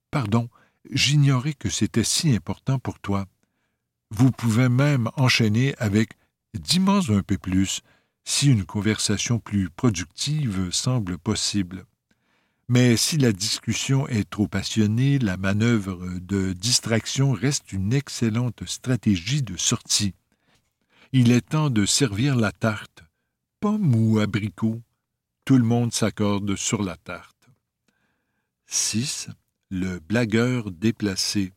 Pardon, 0.10 0.48
j'ignorais 0.90 1.54
que 1.54 1.70
c'était 1.70 2.06
si 2.06 2.34
important 2.34 2.80
pour 2.80 2.98
toi. 2.98 3.26
Vous 4.10 4.32
pouvez 4.32 4.70
même 4.70 5.10
enchaîner 5.18 5.76
avec 5.80 6.14
Dis-moi 6.60 7.02
un 7.10 7.22
peu 7.22 7.38
plus, 7.38 7.82
si 8.26 8.48
une 8.48 8.66
conversation 8.66 9.40
plus 9.40 9.70
productive 9.70 10.72
semble 10.72 11.18
possible. 11.18 11.86
Mais 12.68 12.98
si 12.98 13.18
la 13.18 13.32
discussion 13.32 14.08
est 14.08 14.28
trop 14.28 14.48
passionnée, 14.48 15.20
la 15.20 15.38
manœuvre 15.38 16.04
de 16.20 16.52
distraction 16.54 17.32
reste 17.32 17.72
une 17.72 17.94
excellente 17.94 18.66
stratégie 18.66 19.44
de 19.44 19.56
sortie. 19.56 20.16
Il 21.14 21.32
est 21.32 21.50
temps 21.50 21.70
de 21.70 21.86
servir 21.86 22.36
la 22.36 22.52
tarte. 22.52 23.04
Pomme 23.60 23.96
ou 23.96 24.20
abricot, 24.20 24.82
tout 25.46 25.58
le 25.58 25.64
monde 25.64 25.94
s'accorde 25.94 26.56
sur 26.56 26.82
la 26.82 26.98
tarte. 26.98 27.48
6. 28.66 29.30
Le 29.70 30.00
blagueur 30.00 30.72
déplacé. 30.72 31.54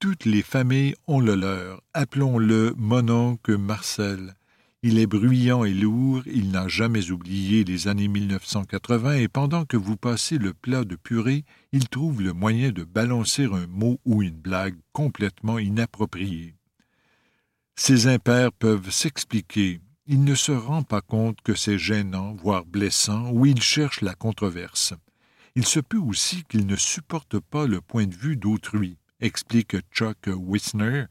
Toutes 0.00 0.24
les 0.24 0.42
familles 0.42 0.96
ont 1.06 1.20
le 1.20 1.36
leur. 1.36 1.82
Appelons-le 1.94 2.74
mononcle 2.76 3.56
Marcel. 3.56 4.34
Il 4.82 4.98
est 4.98 5.06
bruyant 5.06 5.64
et 5.64 5.74
lourd, 5.74 6.22
il 6.24 6.50
n'a 6.50 6.66
jamais 6.66 7.10
oublié 7.10 7.64
les 7.64 7.86
années 7.86 8.08
1980 8.08 9.16
et 9.16 9.28
pendant 9.28 9.66
que 9.66 9.76
vous 9.76 9.98
passez 9.98 10.38
le 10.38 10.54
plat 10.54 10.84
de 10.84 10.96
purée, 10.96 11.44
il 11.72 11.90
trouve 11.90 12.22
le 12.22 12.32
moyen 12.32 12.72
de 12.72 12.82
balancer 12.84 13.44
un 13.44 13.66
mot 13.66 14.00
ou 14.06 14.22
une 14.22 14.40
blague 14.40 14.78
complètement 14.94 15.58
inappropriée. 15.58 16.54
Ces 17.76 18.06
impairs 18.06 18.52
peuvent 18.52 18.90
s'expliquer. 18.90 19.80
Il 20.06 20.24
ne 20.24 20.34
se 20.34 20.52
rend 20.52 20.82
pas 20.82 21.02
compte 21.02 21.42
que 21.42 21.54
c'est 21.54 21.78
gênant, 21.78 22.32
voire 22.32 22.64
blessant, 22.64 23.30
ou 23.32 23.44
il 23.44 23.60
cherche 23.60 24.00
la 24.00 24.14
controverse. 24.14 24.94
Il 25.56 25.66
se 25.66 25.80
peut 25.80 25.98
aussi 25.98 26.44
qu'il 26.44 26.66
ne 26.66 26.76
supporte 26.76 27.38
pas 27.38 27.66
le 27.66 27.82
point 27.82 28.06
de 28.06 28.14
vue 28.14 28.36
d'autrui, 28.36 28.96
explique 29.20 29.76
Chuck 29.92 30.26
Wisner, 30.26 31.04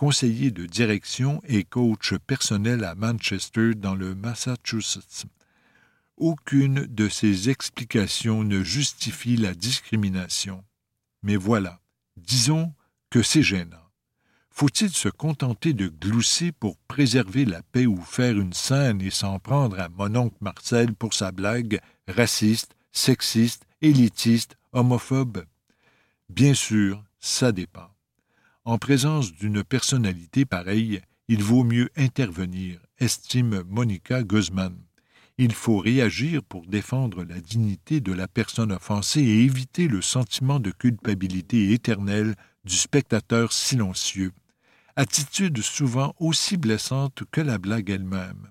conseiller 0.00 0.50
de 0.50 0.64
direction 0.64 1.42
et 1.46 1.62
coach 1.62 2.14
personnel 2.26 2.84
à 2.84 2.94
Manchester 2.94 3.74
dans 3.74 3.94
le 3.94 4.14
Massachusetts. 4.14 5.26
Aucune 6.16 6.86
de 6.86 7.10
ces 7.10 7.50
explications 7.50 8.42
ne 8.42 8.62
justifie 8.62 9.36
la 9.36 9.52
discrimination. 9.52 10.64
Mais 11.22 11.36
voilà, 11.36 11.82
disons 12.16 12.72
que 13.10 13.20
c'est 13.20 13.42
gênant. 13.42 13.90
Faut-il 14.48 14.88
se 14.88 15.10
contenter 15.10 15.74
de 15.74 15.88
glousser 15.88 16.50
pour 16.50 16.78
préserver 16.88 17.44
la 17.44 17.62
paix 17.62 17.84
ou 17.84 18.00
faire 18.00 18.38
une 18.38 18.54
scène 18.54 19.02
et 19.02 19.10
s'en 19.10 19.38
prendre 19.38 19.78
à 19.78 19.90
mon 19.90 20.16
oncle 20.16 20.38
Marcel 20.40 20.94
pour 20.94 21.12
sa 21.12 21.30
blague 21.30 21.78
raciste, 22.08 22.74
sexiste, 22.90 23.66
élitiste, 23.82 24.56
homophobe? 24.72 25.44
Bien 26.30 26.54
sûr, 26.54 27.04
ça 27.18 27.52
dépend. 27.52 27.90
En 28.64 28.76
présence 28.76 29.32
d'une 29.32 29.64
personnalité 29.64 30.44
pareille, 30.44 31.00
il 31.28 31.42
vaut 31.42 31.64
mieux 31.64 31.88
intervenir, 31.96 32.78
estime 32.98 33.62
Monica 33.66 34.22
Guzman. 34.22 34.76
Il 35.38 35.54
faut 35.54 35.78
réagir 35.78 36.42
pour 36.42 36.66
défendre 36.66 37.24
la 37.24 37.40
dignité 37.40 38.00
de 38.00 38.12
la 38.12 38.28
personne 38.28 38.72
offensée 38.72 39.22
et 39.22 39.44
éviter 39.44 39.88
le 39.88 40.02
sentiment 40.02 40.60
de 40.60 40.70
culpabilité 40.70 41.72
éternelle 41.72 42.34
du 42.64 42.76
spectateur 42.76 43.52
silencieux, 43.54 44.32
attitude 44.94 45.62
souvent 45.62 46.14
aussi 46.18 46.58
blessante 46.58 47.22
que 47.30 47.40
la 47.40 47.56
blague 47.56 47.88
elle-même. 47.88 48.50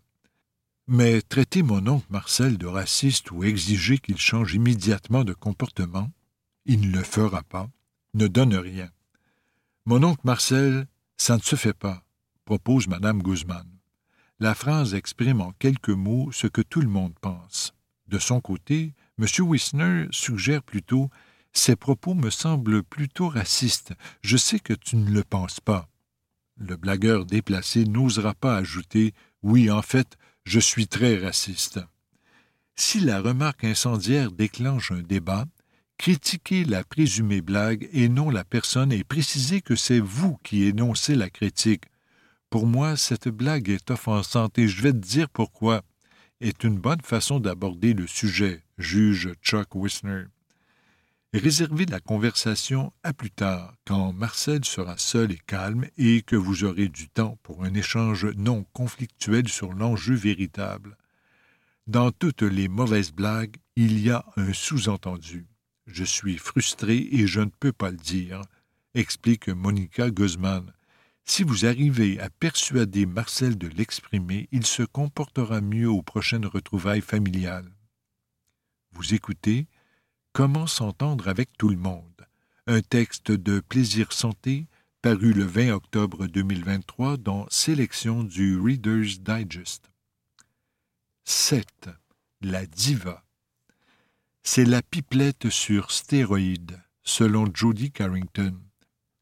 Mais 0.87 1.21
traiter 1.21 1.61
mon 1.61 1.85
oncle 1.85 2.07
Marcel 2.09 2.57
de 2.57 2.65
raciste 2.65 3.29
ou 3.29 3.43
exiger 3.43 3.99
qu'il 3.99 4.17
change 4.17 4.55
immédiatement 4.55 5.23
de 5.23 5.33
comportement, 5.33 6.09
il 6.65 6.89
ne 6.89 6.97
le 6.97 7.03
fera 7.03 7.43
pas, 7.43 7.69
ne 8.15 8.25
donne 8.25 8.55
rien. 8.55 8.89
Mon 9.85 10.03
oncle 10.03 10.21
Marcel, 10.23 10.87
ça 11.17 11.37
ne 11.37 11.41
se 11.41 11.55
fait 11.55 11.73
pas, 11.73 12.03
propose 12.45 12.87
Madame 12.87 13.21
Guzman. 13.21 13.65
La 14.39 14.55
phrase 14.55 14.93
exprime 14.93 15.41
en 15.41 15.51
quelques 15.53 15.89
mots 15.89 16.31
ce 16.31 16.47
que 16.47 16.61
tout 16.61 16.81
le 16.81 16.87
monde 16.87 17.13
pense. 17.19 17.73
De 18.07 18.19
son 18.19 18.41
côté, 18.41 18.93
M. 19.19 19.25
Wisner 19.39 20.07
suggère 20.11 20.63
plutôt 20.63 21.09
Ces 21.51 21.75
propos 21.75 22.13
me 22.13 22.29
semblent 22.29 22.83
plutôt 22.83 23.27
racistes. 23.27 23.93
Je 24.21 24.37
sais 24.37 24.59
que 24.59 24.73
tu 24.73 24.95
ne 24.95 25.11
le 25.11 25.23
penses 25.23 25.59
pas. 25.59 25.89
Le 26.57 26.75
blagueur 26.75 27.25
déplacé 27.25 27.85
n'osera 27.85 28.33
pas 28.33 28.55
ajouter 28.55 29.13
Oui, 29.43 29.71
en 29.71 29.81
fait, 29.81 30.17
je 30.45 30.59
suis 30.59 30.87
très 30.87 31.17
raciste. 31.17 31.79
Si 32.75 32.99
la 32.99 33.21
remarque 33.21 33.63
incendiaire 33.63 34.31
déclenche 34.31 34.91
un 34.91 35.01
débat, 35.01 35.45
critiquez 35.99 36.63
la 36.63 36.85
présumée 36.85 37.41
blague 37.41 37.89
et 37.91 38.07
non 38.07 38.29
la 38.29 38.45
personne 38.45 38.93
et 38.93 39.03
précisez 39.03 39.59
que 39.59 39.75
c'est 39.75 39.99
vous 39.99 40.37
qui 40.43 40.63
énoncez 40.63 41.13
la 41.13 41.29
critique. 41.29 41.83
Pour 42.49 42.65
moi, 42.65 42.95
cette 42.95 43.27
blague 43.27 43.69
est 43.69 43.91
offensante 43.91 44.57
et 44.57 44.69
je 44.69 44.81
vais 44.81 44.93
te 44.93 44.97
dire 44.97 45.29
pourquoi. 45.29 45.83
Est 46.39 46.63
une 46.63 46.79
bonne 46.79 47.01
façon 47.01 47.41
d'aborder 47.41 47.93
le 47.93 48.07
sujet, 48.07 48.63
juge 48.77 49.33
Chuck 49.43 49.75
Wisner. 49.75 50.23
Réservez 51.33 51.85
la 51.85 51.99
conversation 51.99 52.93
à 53.03 53.11
plus 53.11 53.29
tard, 53.29 53.75
quand 53.85 54.13
Marcel 54.13 54.63
sera 54.63 54.97
seul 54.97 55.33
et 55.33 55.41
calme 55.47 55.85
et 55.97 56.21
que 56.21 56.37
vous 56.37 56.63
aurez 56.63 56.87
du 56.87 57.09
temps 57.09 57.37
pour 57.43 57.65
un 57.65 57.73
échange 57.73 58.25
non 58.37 58.65
conflictuel 58.71 59.49
sur 59.49 59.73
l'enjeu 59.73 60.15
véritable. 60.15 60.95
Dans 61.87 62.11
toutes 62.11 62.43
les 62.43 62.69
mauvaises 62.69 63.11
blagues, 63.11 63.57
il 63.75 63.99
y 63.99 64.09
a 64.09 64.23
un 64.37 64.53
sous-entendu. 64.53 65.45
Je 65.91 66.03
suis 66.03 66.37
frustré 66.37 67.07
et 67.11 67.25
je 67.25 67.41
ne 67.41 67.49
peux 67.59 67.71
pas 67.71 67.89
le 67.89 67.97
dire, 67.97 68.41
explique 68.93 69.49
Monica 69.49 70.11
Guzman. 70.11 70.71
Si 71.25 71.43
vous 71.43 71.65
arrivez 71.65 72.19
à 72.19 72.29
persuader 72.29 73.07
Marcel 73.07 73.57
de 73.57 73.67
l'exprimer, 73.67 74.47
il 74.51 74.65
se 74.65 74.83
comportera 74.83 75.61
mieux 75.61 75.89
aux 75.89 76.03
prochaines 76.03 76.45
retrouvailles 76.45 77.01
familiales. 77.01 77.71
Vous 78.91 79.13
écoutez 79.15 79.67
Comment 80.31 80.67
s'entendre 80.67 81.27
avec 81.27 81.57
tout 81.57 81.69
le 81.69 81.77
monde, 81.77 82.27
un 82.67 82.81
texte 82.81 83.31
de 83.31 83.59
Plaisir 83.59 84.13
Santé 84.13 84.67
paru 85.01 85.33
le 85.33 85.43
20 85.43 85.71
octobre 85.71 86.27
2023 86.27 87.17
dans 87.17 87.47
Sélection 87.49 88.23
du 88.23 88.59
Reader's 88.59 89.21
Digest. 89.21 89.89
7. 91.23 91.89
La 92.41 92.67
diva. 92.67 93.23
C'est 94.51 94.65
la 94.65 94.81
pipelette 94.81 95.51
sur 95.51 95.91
stéroïdes, 95.91 96.81
selon 97.03 97.45
Jody 97.53 97.91
Carrington. 97.91 98.57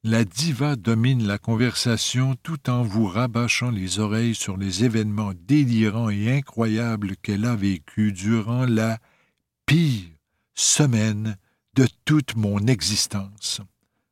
La 0.05 0.24
diva 0.24 0.77
domine 0.77 1.27
la 1.27 1.38
conversation 1.38 2.38
tout 2.43 2.69
en 2.69 2.81
vous 2.81 3.07
rabâchant 3.07 3.69
les 3.69 4.00
oreilles 4.00 4.36
sur 4.36 4.55
les 4.55 4.86
événements 4.86 5.34
délirants 5.36 6.10
et 6.10 6.31
incroyables 6.31 7.17
qu'elle 7.17 7.43
a 7.43 7.57
vécus 7.57 8.13
durant 8.13 8.65
la 8.65 9.00
pire 9.65 10.05
semaine 10.53 11.36
de 11.74 11.89
toute 12.05 12.38
mon 12.38 12.65
existence. 12.65 13.60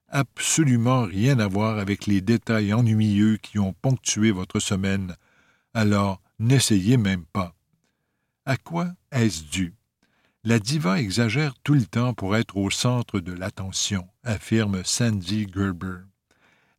Absolument 0.09 1.03
rien 1.03 1.39
à 1.39 1.47
voir 1.47 1.79
avec 1.79 2.07
les 2.07 2.19
détails 2.19 2.73
ennuyeux 2.73 3.37
qui 3.37 3.57
ont 3.57 3.71
ponctué 3.71 4.31
votre 4.31 4.59
semaine, 4.59 5.15
alors 5.73 6.21
n'essayez 6.39 6.97
même 6.97 7.23
pas. 7.23 7.55
À 8.43 8.57
quoi 8.57 8.91
est-ce 9.13 9.43
dû? 9.45 9.74
La 10.47 10.59
diva 10.59 10.99
exagère 10.99 11.55
tout 11.63 11.73
le 11.73 11.87
temps 11.87 12.13
pour 12.13 12.35
être 12.35 12.57
au 12.57 12.69
centre 12.69 13.19
de 13.19 13.33
l'attention, 13.33 14.07
affirme 14.23 14.83
Sandy 14.83 15.47
Gerber. 15.51 16.01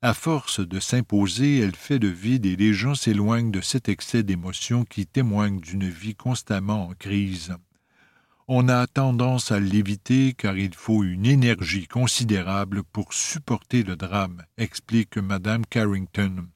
À 0.03 0.15
force 0.15 0.61
de 0.61 0.79
s'imposer, 0.79 1.59
elle 1.59 1.75
fait 1.75 1.99
le 1.99 2.07
vide 2.07 2.47
et 2.47 2.55
les 2.55 2.73
gens 2.73 2.95
s'éloignent 2.95 3.51
de 3.51 3.61
cet 3.61 3.89
excès 3.89 4.23
d'émotion 4.23 4.85
qui 4.85 5.05
témoigne 5.05 5.59
d'une 5.59 5.89
vie 5.89 6.15
constamment 6.15 6.87
en 6.87 6.95
crise. 6.95 7.57
On 8.47 8.69
a 8.69 8.87
tendance 8.87 9.51
à 9.51 9.59
l'éviter 9.59 10.35
car 10.35 10.57
il 10.57 10.73
faut 10.73 11.03
une 11.03 11.27
énergie 11.27 11.89
considérable 11.89 12.85
pour 12.85 13.13
supporter 13.13 13.83
le 13.83 13.97
drame, 13.97 14.45
explique 14.59 15.17
Madame 15.17 15.67
Carrington. 15.67 16.47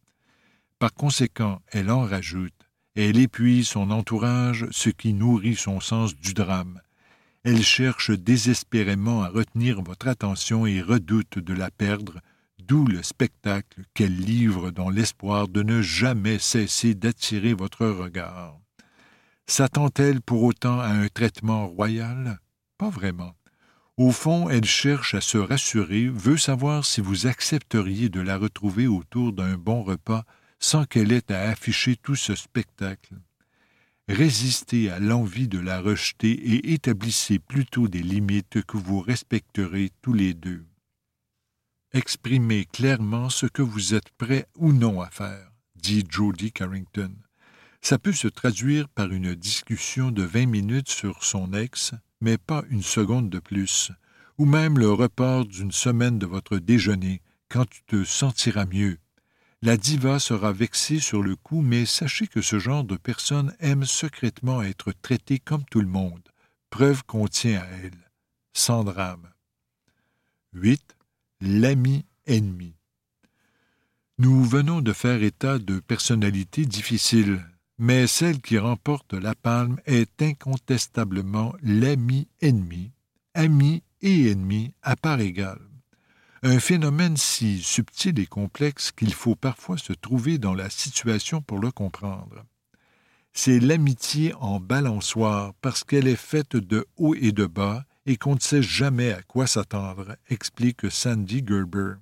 Par 0.79 0.95
conséquent, 0.95 1.61
elle 1.73 1.91
en 1.91 2.03
rajoute. 2.03 2.55
Elle 2.95 3.19
épuise 3.19 3.67
son 3.67 3.91
entourage, 3.91 4.69
ce 4.71 4.91
qui 4.91 5.13
nourrit 5.13 5.57
son 5.57 5.81
sens 5.81 6.15
du 6.15 6.35
drame. 6.35 6.81
Elle 7.43 7.63
cherche 7.63 8.11
désespérément 8.11 9.23
à 9.23 9.29
retenir 9.29 9.81
votre 9.83 10.09
attention 10.09 10.67
et 10.67 10.83
redoute 10.83 11.39
de 11.39 11.55
la 11.55 11.71
perdre, 11.71 12.21
d'où 12.59 12.87
le 12.87 13.03
spectacle 13.03 13.83
qu'elle 13.95 14.17
livre 14.17 14.71
dans 14.71 14.91
l'espoir 14.91 15.49
de 15.49 15.63
ne 15.63 15.81
jamais 15.81 16.39
cesser 16.39 16.95
d'attirer 16.95 17.55
votre 17.55 17.87
regard. 17.87 18.59
S'attend-elle 19.47 20.21
pour 20.21 20.43
autant 20.43 20.81
à 20.81 20.89
un 20.89 21.09
traitement 21.09 21.67
royal? 21.67 22.39
Pas 22.77 22.91
vraiment. 22.91 23.35
Au 23.97 24.13
fond, 24.13 24.49
elle 24.49 24.67
cherche 24.67 25.15
à 25.15 25.21
se 25.21 25.39
rassurer, 25.39 26.09
veut 26.09 26.37
savoir 26.37 26.85
si 26.85 27.01
vous 27.01 27.27
accepteriez 27.27 28.11
de 28.11 28.21
la 28.21 28.37
retrouver 28.37 28.87
autour 28.87 29.33
d'un 29.33 29.57
bon 29.57 29.83
repas 29.83 30.25
sans 30.59 30.85
qu'elle 30.85 31.11
ait 31.13 31.33
à 31.33 31.49
afficher 31.49 31.97
tout 31.97 32.17
ce 32.17 32.35
spectacle. 32.35 33.15
Résistez 34.11 34.91
à 34.91 34.99
l'envie 34.99 35.47
de 35.47 35.61
la 35.61 35.81
rejeter 35.81 36.33
et 36.33 36.73
établissez 36.73 37.39
plutôt 37.39 37.87
des 37.87 38.03
limites 38.03 38.61
que 38.63 38.77
vous 38.77 38.99
respecterez 38.99 39.93
tous 40.03 40.13
les 40.13 40.35
deux. 40.35 40.67
Exprimez 41.93 42.65
clairement 42.65 43.31
ce 43.31 43.47
que 43.47 43.63
vous 43.63 43.95
êtes 43.95 44.11
prêt 44.19 44.49
ou 44.57 44.73
non 44.73 45.01
à 45.01 45.11
faire, 45.11 45.53
dit 45.77 46.05
Jody 46.09 46.51
Carrington. 46.51 47.15
Ça 47.83 48.01
peut 48.01 48.13
se 48.13 48.27
traduire 48.27 48.89
par 48.89 49.13
une 49.13 49.37
discussion 49.37 50.11
de 50.11 50.25
vingt 50.25 50.47
minutes 50.47 50.91
sur 50.91 51.23
son 51.23 51.53
ex, 51.53 51.93
mais 52.21 52.37
pas 52.37 52.65
une 52.69 52.83
seconde 52.83 53.31
de 53.31 53.39
plus, 53.39 53.93
ou 54.39 54.45
même 54.45 54.77
le 54.77 54.91
report 54.91 55.47
d'une 55.47 55.71
semaine 55.71 56.19
de 56.19 56.27
votre 56.27 56.59
déjeuner, 56.59 57.23
quand 57.49 57.65
tu 57.71 57.85
te 57.85 58.03
sentiras 58.03 58.67
mieux. 58.67 58.99
La 59.63 59.77
diva 59.77 60.19
sera 60.19 60.53
vexée 60.53 61.01
sur 61.01 61.23
le 61.23 61.37
coup, 61.37 61.61
mais 61.61 61.85
sachez 61.85 62.27
que 62.27 62.41
ce 62.41 62.59
genre 62.59 62.83
de 62.83 62.97
personne 62.97 63.55
aime 63.61 63.85
secrètement 63.85 64.63
être 64.63 64.93
traitée 65.03 65.39
comme 65.39 65.65
tout 65.67 65.83
le 65.83 65.87
monde, 65.87 66.27
preuve 66.71 67.05
qu'on 67.05 67.29
tient 67.29 67.61
à 67.61 67.67
elle, 67.83 68.11
sans 68.55 68.85
drame. 68.85 69.29
8. 70.55 70.97
L'ami 71.43 72.07
ennemi. 72.27 72.75
Nous 74.17 74.45
venons 74.45 74.81
de 74.81 74.95
faire 74.95 75.23
état 75.23 75.59
de 75.59 75.79
personnalités 75.79 76.65
difficiles, 76.65 77.45
mais 77.77 78.07
celle 78.07 78.41
qui 78.41 78.57
remporte 78.57 79.13
la 79.13 79.35
palme 79.35 79.79
est 79.85 80.23
incontestablement 80.23 81.55
l'ami-ennemi, 81.63 82.93
ami 83.35 83.83
et 84.01 84.31
ennemi 84.31 84.73
à 84.83 84.97
part 84.97 85.21
égale. 85.21 85.70
Un 86.43 86.59
phénomène 86.59 87.19
si 87.19 87.63
subtil 87.63 88.19
et 88.19 88.25
complexe 88.25 88.93
qu'il 88.93 89.13
faut 89.13 89.37
parfois 89.37 89.77
se 89.77 89.93
trouver 89.93 90.39
dans 90.39 90.55
la 90.55 90.71
situation 90.71 91.43
pour 91.43 91.59
le 91.59 91.71
comprendre. 91.71 92.45
C'est 93.35 93.61
l'amitié 93.61 94.33
en 94.41 94.59
balançoire 94.59 95.53
parce 95.61 95.85
qu'elle 95.85 96.09
est 96.09 96.17
faite 96.17 96.57
de 96.57 96.87
haut 96.97 97.15
et 97.15 97.33
de 97.33 97.45
bas 97.45 97.85
et 98.07 98.17
qu'on 98.17 98.37
ne 98.37 98.41
sait 98.41 98.63
jamais 98.63 99.13
à 99.13 99.21
quoi 99.21 99.47
s'attendre, 99.47 100.17
explique 100.31 100.91
Sandy 100.91 101.45
Gerber. 101.47 101.97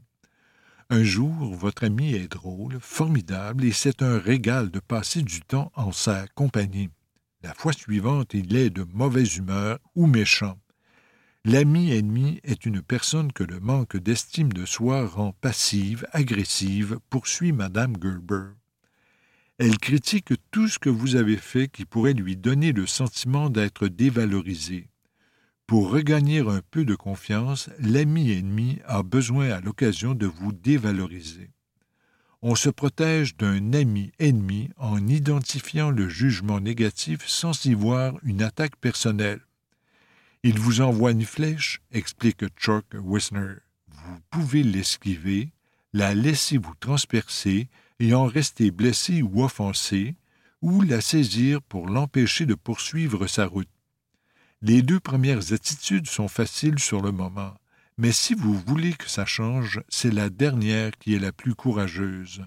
Un 0.88 1.02
jour, 1.02 1.54
votre 1.54 1.82
ami 1.84 2.14
est 2.14 2.32
drôle, 2.32 2.78
formidable, 2.80 3.64
et 3.64 3.72
c'est 3.72 4.02
un 4.02 4.18
régal 4.18 4.70
de 4.70 4.78
passer 4.78 5.22
du 5.22 5.40
temps 5.40 5.72
en 5.74 5.90
sa 5.90 6.26
compagnie. 6.28 6.88
La 7.42 7.54
fois 7.54 7.72
suivante, 7.72 8.34
il 8.34 8.56
est 8.56 8.70
de 8.70 8.86
mauvaise 8.94 9.36
humeur 9.36 9.80
ou 9.96 10.06
méchant. 10.06 10.56
L'ami 11.44 11.92
ennemi 11.92 12.40
est 12.42 12.66
une 12.66 12.82
personne 12.82 13.32
que 13.32 13.44
le 13.44 13.60
manque 13.60 13.96
d'estime 13.96 14.52
de 14.52 14.66
soi 14.66 15.06
rend 15.06 15.32
passive, 15.40 16.06
agressive, 16.12 16.98
poursuit 17.10 17.52
Madame 17.52 17.94
Gerber. 18.02 18.50
Elle 19.58 19.78
critique 19.78 20.32
tout 20.50 20.68
ce 20.68 20.78
que 20.78 20.90
vous 20.90 21.16
avez 21.16 21.36
fait 21.36 21.68
qui 21.68 21.84
pourrait 21.84 22.12
lui 22.12 22.36
donner 22.36 22.72
le 22.72 22.86
sentiment 22.86 23.50
d'être 23.50 23.88
dévalorisé. 23.88 24.88
Pour 25.66 25.90
regagner 25.90 26.40
un 26.40 26.60
peu 26.70 26.84
de 26.84 26.94
confiance, 26.94 27.68
l'ami 27.78 28.30
ennemi 28.30 28.78
a 28.86 29.02
besoin 29.02 29.50
à 29.50 29.60
l'occasion 29.60 30.14
de 30.14 30.26
vous 30.26 30.52
dévaloriser. 30.52 31.50
On 32.40 32.54
se 32.54 32.70
protège 32.70 33.36
d'un 33.36 33.72
ami 33.72 34.12
ennemi 34.18 34.70
en 34.76 35.06
identifiant 35.08 35.90
le 35.90 36.08
jugement 36.08 36.60
négatif 36.60 37.26
sans 37.26 37.64
y 37.64 37.74
voir 37.74 38.14
une 38.22 38.42
attaque 38.42 38.76
personnelle. 38.76 39.40
Il 40.44 40.58
vous 40.58 40.80
envoie 40.80 41.10
une 41.10 41.24
flèche, 41.24 41.80
explique 41.90 42.46
Chuck 42.56 42.84
Wisner. 42.94 43.54
Vous 43.88 44.20
pouvez 44.30 44.62
l'esquiver, 44.62 45.52
la 45.92 46.14
laisser 46.14 46.58
vous 46.58 46.74
transpercer 46.78 47.68
et 47.98 48.14
en 48.14 48.26
rester 48.26 48.70
blessé 48.70 49.22
ou 49.22 49.42
offensé, 49.42 50.14
ou 50.62 50.82
la 50.82 51.00
saisir 51.00 51.60
pour 51.62 51.88
l'empêcher 51.88 52.46
de 52.46 52.54
poursuivre 52.54 53.26
sa 53.26 53.46
route. 53.46 53.68
Les 54.62 54.82
deux 54.82 55.00
premières 55.00 55.52
attitudes 55.52 56.08
sont 56.08 56.28
faciles 56.28 56.78
sur 56.78 57.00
le 57.00 57.10
moment, 57.12 57.54
mais 57.96 58.12
si 58.12 58.34
vous 58.34 58.54
voulez 58.54 58.92
que 58.92 59.08
ça 59.08 59.24
change, 59.24 59.80
c'est 59.88 60.12
la 60.12 60.30
dernière 60.30 60.92
qui 60.98 61.14
est 61.14 61.20
la 61.20 61.32
plus 61.32 61.54
courageuse. 61.56 62.44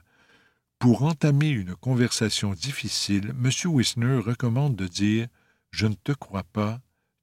Pour 0.79 1.03
entamer 1.03 1.49
une 1.49 1.75
conversation 1.75 2.53
difficile, 2.53 3.35
M. 3.43 3.49
Wisner 3.65 4.17
recommande 4.17 4.75
de 4.75 4.87
dire 4.87 5.27
Je 5.71 5.87
ne 5.87 5.93
te 5.93 6.13
crois 6.13 6.43
pas. 6.43 6.79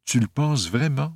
Tu 0.09 0.21
le 0.21 0.27
penses 0.27 0.71
vraiment? 0.71 1.15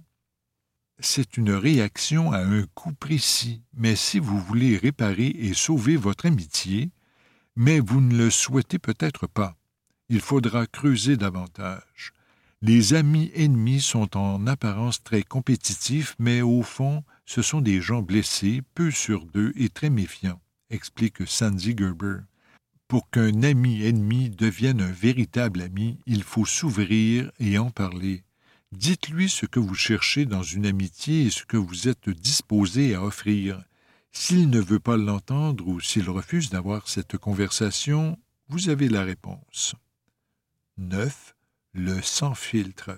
C'est 0.98 1.38
une 1.38 1.52
réaction 1.52 2.30
à 2.30 2.40
un 2.40 2.64
coup 2.74 2.92
précis, 2.92 3.62
mais 3.72 3.96
si 3.96 4.18
vous 4.18 4.38
voulez 4.38 4.76
réparer 4.76 5.28
et 5.28 5.54
sauver 5.54 5.96
votre 5.96 6.26
amitié, 6.26 6.90
mais 7.56 7.80
vous 7.80 8.02
ne 8.02 8.14
le 8.14 8.28
souhaitez 8.28 8.78
peut-être 8.78 9.26
pas, 9.26 9.56
il 10.10 10.20
faudra 10.20 10.66
creuser 10.66 11.16
davantage. 11.16 12.12
Les 12.60 12.92
amis 12.92 13.32
ennemis 13.34 13.80
sont 13.80 14.14
en 14.14 14.46
apparence 14.46 15.02
très 15.02 15.22
compétitifs, 15.22 16.14
mais 16.18 16.42
au 16.42 16.62
fond, 16.62 17.02
ce 17.24 17.40
sont 17.40 17.62
des 17.62 17.80
gens 17.80 18.02
blessés, 18.02 18.60
peu 18.74 18.90
sur 18.90 19.24
deux 19.24 19.54
et 19.56 19.70
très 19.70 19.88
méfiants, 19.88 20.42
explique 20.68 21.26
Sandy 21.26 21.74
Gerber. 21.74 22.18
Pour 22.88 23.08
qu'un 23.08 23.42
ami 23.42 23.86
ennemi 23.86 24.28
devienne 24.28 24.82
un 24.82 24.92
véritable 24.92 25.62
ami, 25.62 25.98
il 26.04 26.22
faut 26.22 26.44
s'ouvrir 26.44 27.32
et 27.40 27.56
en 27.56 27.70
parler. 27.70 28.22
Dites-lui 28.72 29.28
ce 29.28 29.46
que 29.46 29.60
vous 29.60 29.74
cherchez 29.74 30.24
dans 30.24 30.42
une 30.42 30.66
amitié 30.66 31.26
et 31.26 31.30
ce 31.30 31.44
que 31.44 31.56
vous 31.56 31.88
êtes 31.88 32.08
disposé 32.08 32.94
à 32.94 33.02
offrir. 33.02 33.62
S'il 34.12 34.50
ne 34.50 34.60
veut 34.60 34.80
pas 34.80 34.96
l'entendre 34.96 35.66
ou 35.66 35.80
s'il 35.80 36.08
refuse 36.08 36.50
d'avoir 36.50 36.88
cette 36.88 37.16
conversation, 37.16 38.18
vous 38.48 38.68
avez 38.68 38.88
la 38.88 39.04
réponse. 39.04 39.74
9 40.78 41.34
le 41.74 42.02
sans-filtre. 42.02 42.90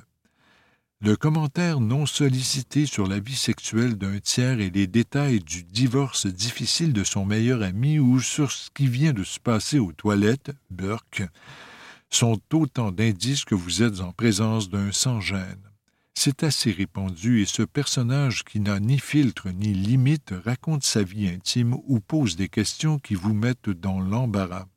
Le 1.01 1.17
commentaire 1.17 1.81
non 1.81 2.07
sollicité 2.07 2.87
sur 2.87 3.07
la 3.07 3.21
vie 3.21 3.37
sexuelle 3.37 3.97
d'un 3.97 4.19
tiers 4.19 4.61
et 4.61 4.71
les 4.71 4.87
détails 4.87 5.41
du 5.41 5.63
divorce 5.63 6.27
difficile 6.27 6.93
de 6.93 7.05
son 7.05 7.25
meilleur 7.25 7.63
ami 7.63 7.99
ou 7.99 8.21
sur 8.21 8.51
ce 8.51 8.71
qui 8.71 8.89
vient 8.89 9.13
de 9.13 9.23
se 9.23 9.39
passer 9.39 9.79
aux 9.79 9.93
toilettes, 9.93 10.51
Burke, 10.71 11.23
sont 12.15 12.41
autant 12.53 12.93
d'indices 12.93 13.45
que 13.45 13.55
vous 13.55 13.83
êtes 13.83 14.01
en 14.01 14.13
présence 14.13 14.71
d'un 14.71 14.93
sans-gêne. 14.93 15.71
C'est 16.15 16.45
assez 16.45 16.71
répandu 16.71 17.43
et 17.43 17.45
ce 17.45 17.63
personnage 17.63 18.45
qui 18.45 18.61
n'a 18.61 18.79
ni 18.79 19.01
filtre 19.01 19.51
ni 19.51 19.75
limite 19.75 20.33
raconte 20.45 20.85
sa 20.85 21.03
vie 21.03 21.29
intime 21.29 21.75
ou 21.87 21.99
pose 21.99 22.37
des 22.37 22.49
questions 22.49 23.01
qui 23.01 23.17
vous 23.17 23.35
mettent 23.35 23.71
dans 23.71 24.01
l'embarras. 24.01 24.69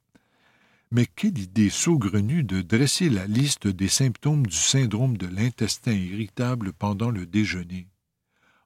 Mais 0.89 1.05
quelle 1.05 1.37
idée 1.37 1.69
saugrenue 1.69 2.43
de 2.43 2.61
dresser 2.61 3.09
la 3.09 3.27
liste 3.27 3.67
des 3.67 3.89
symptômes 3.89 4.47
du 4.47 4.55
syndrome 4.55 5.17
de 5.17 5.27
l'intestin 5.27 5.93
irritable 5.93 6.73
pendant 6.73 7.11
le 7.11 7.25
déjeuner. 7.25 7.87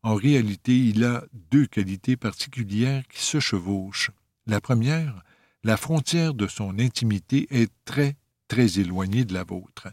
En 0.03 0.15
réalité, 0.15 0.77
il 0.77 1.03
a 1.03 1.25
deux 1.51 1.65
qualités 1.65 2.15
particulières 2.15 3.03
qui 3.07 3.21
se 3.21 3.39
chevauchent. 3.39 4.11
La 4.47 4.61
première, 4.61 5.23
la 5.63 5.77
frontière 5.77 6.33
de 6.33 6.47
son 6.47 6.79
intimité 6.79 7.47
est 7.51 7.71
très, 7.85 8.15
très 8.51 8.67
de 8.67 9.33
la 9.33 9.45
vôtre. 9.45 9.87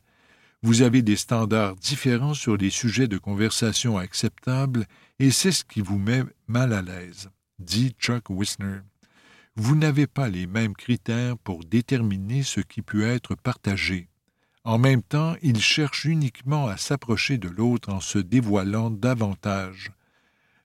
Vous 0.62 0.83
avez 0.83 1.03
des 1.03 1.14
standards 1.14 1.77
différents 1.77 2.35
sur 2.35 2.57
les 2.57 2.71
sujets 2.71 3.07
de 3.07 3.16
conversation 3.16 3.97
acceptables 3.97 4.85
et 5.21 5.31
c'est 5.31 5.53
ce 5.53 5.64
qui 5.64 5.81
vous 5.81 5.99
met 5.99 6.25
mal 6.49 6.73
à 6.73 6.83
l'aise, 6.83 7.31
dit 7.61 7.94
Chuck 8.01 8.25
Wisner. 8.31 8.81
Vous 9.55 9.77
n'avez 9.77 10.09
pas 10.09 10.29
les 10.29 10.49
mêmes 10.49 10.75
critères 10.75 11.38
pour 11.38 11.62
déterminer 11.64 12.42
ce 12.42 12.61
qui 12.61 12.83
peut 12.83 13.07
être 13.07 13.37
partagé. 13.37 14.09
En 14.64 14.79
même 14.79 15.03
temps, 15.03 15.37
il 15.40 15.61
cherche 15.61 16.05
uniquement 16.05 16.66
à 16.66 16.77
s'approcher 16.77 17.38
de 17.38 17.49
l'autre 17.49 17.92
en 17.92 18.01
se 18.01 18.18
dévoilant 18.18 18.90
davantage, 18.90 19.92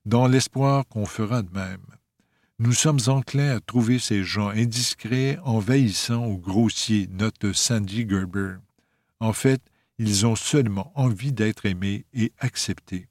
dans 0.08 0.26
l'espoir 0.26 0.88
qu'on 0.88 1.06
fera 1.06 1.44
de 1.44 1.54
même. 1.54 1.86
Nous 2.60 2.74
sommes 2.74 3.00
enclins 3.08 3.56
à 3.56 3.60
trouver 3.60 3.98
ces 3.98 4.24
gens 4.24 4.50
indiscrets, 4.50 5.40
envahissants 5.44 6.28
ou 6.28 6.38
grossiers, 6.38 7.08
note 7.12 7.52
Sandy 7.52 8.08
Gerber. 8.08 8.58
En 9.20 9.34
fait, 9.34 9.62
ils 9.98 10.26
ont 10.26 10.36
seulement 10.36 10.92
envie 10.96 11.32
d'être 11.32 11.66
aimés 11.66 12.06
et 12.14 12.32
acceptés. 12.38 13.08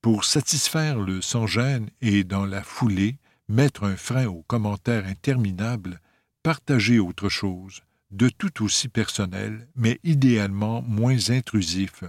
Pour 0.00 0.24
satisfaire 0.24 1.00
le 1.00 1.20
sans-gêne 1.20 1.90
et, 2.00 2.22
dans 2.22 2.46
la 2.46 2.62
foulée, 2.62 3.18
mettre 3.48 3.84
un 3.84 3.96
frein 3.96 4.26
aux 4.26 4.42
commentaires 4.42 5.06
interminables, 5.06 6.00
partager 6.44 7.00
autre 7.00 7.28
chose, 7.28 7.82
de 8.12 8.28
tout 8.28 8.62
aussi 8.64 8.88
personnel, 8.88 9.68
mais 9.74 9.98
idéalement 10.04 10.82
moins 10.82 11.30
intrusif. 11.30 12.04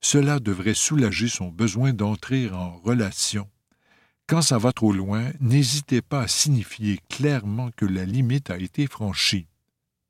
Cela 0.00 0.38
devrait 0.38 0.74
soulager 0.74 1.28
son 1.28 1.48
besoin 1.48 1.92
d'entrer 1.92 2.50
en 2.50 2.76
relation. 2.76 3.48
Quand 4.26 4.42
ça 4.42 4.58
va 4.58 4.72
trop 4.72 4.92
loin, 4.92 5.30
n'hésitez 5.40 6.02
pas 6.02 6.22
à 6.22 6.28
signifier 6.28 7.00
clairement 7.08 7.70
que 7.76 7.86
la 7.86 8.04
limite 8.04 8.50
a 8.50 8.58
été 8.58 8.86
franchie. 8.86 9.46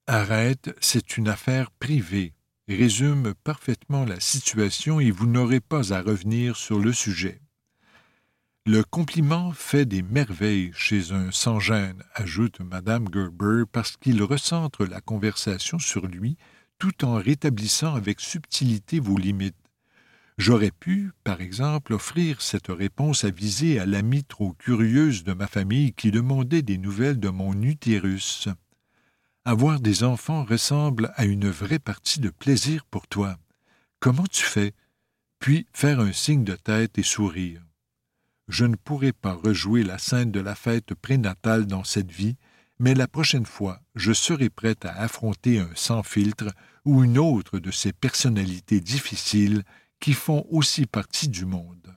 Arrête, 0.07 0.75
c'est 0.81 1.17
une 1.17 1.29
affaire 1.29 1.71
privée 1.71 2.33
résume 2.69 3.35
parfaitement 3.45 4.05
la 4.05 4.19
situation 4.21 4.99
et 4.99 5.11
vous 5.11 5.27
n'aurez 5.27 5.61
pas 5.61 5.93
à 5.93 6.03
revenir 6.03 6.57
sur 6.57 6.79
le 6.79 6.93
sujet. 6.93 7.41
Le 8.67 8.83
compliment 8.83 9.53
fait 9.53 9.87
des 9.87 10.03
merveilles 10.03 10.73
chez 10.75 11.13
un 11.13 11.31
sans-gêne, 11.31 12.03
ajoute 12.15 12.61
Madame 12.61 13.07
Gerber, 13.13 13.63
parce 13.71 13.97
qu'il 13.97 14.21
recentre 14.25 14.85
la 14.85 15.01
conversation 15.01 15.79
sur 15.79 16.07
lui 16.07 16.37
tout 16.79 17.05
en 17.05 17.15
rétablissant 17.15 17.95
avec 17.95 18.21
subtilité 18.21 18.99
vos 18.99 19.17
limites. 19.17 19.55
J'aurais 20.39 20.71
pu, 20.71 21.13
par 21.25 21.41
exemple, 21.41 21.95
offrir 21.95 22.43
cette 22.43 22.69
réponse 22.69 23.25
avisée 23.25 23.81
à 23.81 23.87
l'amie 23.87 24.25
trop 24.25 24.53
curieuse 24.53 25.25
de 25.25 25.33
ma 25.33 25.47
famille 25.47 25.95
qui 25.95 26.11
demandait 26.11 26.63
des 26.63 26.77
nouvelles 26.77 27.19
de 27.19 27.31
mon 27.31 27.63
utérus. 27.63 28.49
Avoir 29.47 29.81
des 29.81 30.05
enfants 30.05 30.45
ressemble 30.45 31.11
à 31.15 31.25
une 31.25 31.49
vraie 31.49 31.79
partie 31.79 32.21
de 32.21 32.29
plaisir 32.29 32.85
pour 32.85 33.07
toi. 33.07 33.39
Comment 33.99 34.27
tu 34.27 34.45
fais? 34.45 34.75
Puis 35.39 35.67
faire 35.73 36.01
un 36.01 36.13
signe 36.13 36.45
de 36.45 36.55
tête 36.55 36.99
et 36.99 37.03
sourire. 37.03 37.63
Je 38.49 38.67
ne 38.67 38.77
pourrai 38.77 39.13
pas 39.13 39.33
rejouer 39.33 39.85
la 39.85 39.99
scène 39.99 40.33
de 40.33 40.41
la 40.41 40.55
fête 40.55 40.95
prénatale 40.95 41.67
dans 41.67 41.85
cette 41.85 42.13
vie, 42.13 42.37
mais 42.79 42.95
la 42.95 43.09
prochaine 43.09 43.47
fois, 43.47 43.81
je 43.95 44.13
serai 44.13 44.51
prête 44.51 44.85
à 44.85 44.93
affronter 45.01 45.61
un 45.61 45.71
sans 45.75 46.03
filtre 46.03 46.53
ou 46.85 47.03
une 47.03 47.17
autre 47.17 47.59
de 47.59 47.71
ces 47.71 47.93
personnalités 47.93 48.81
difficiles 48.81 49.65
qui 50.01 50.13
font 50.13 50.47
aussi 50.51 50.87
partie 50.87 51.29
du 51.29 51.45
monde. 51.45 51.97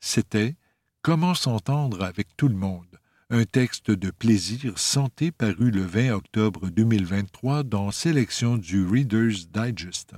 C'était 0.00 0.56
Comment 1.02 1.34
s'entendre 1.34 2.02
avec 2.02 2.36
tout 2.36 2.48
le 2.48 2.54
monde 2.54 2.92
un 3.34 3.44
texte 3.44 3.90
de 3.90 4.10
plaisir 4.10 4.78
santé 4.78 5.32
paru 5.32 5.70
le 5.70 5.80
20 5.80 6.12
octobre 6.12 6.68
2023 6.68 7.62
dans 7.62 7.90
Sélection 7.90 8.58
du 8.58 8.86
Reader's 8.86 9.48
Digest. 9.48 10.12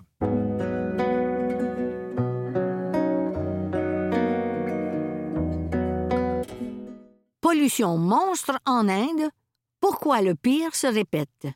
Pollution 7.40 7.98
monstre 7.98 8.58
en 8.66 8.88
Inde, 8.88 9.30
pourquoi 9.78 10.20
le 10.20 10.34
pire 10.34 10.74
se 10.74 10.88
répète? 10.88 11.46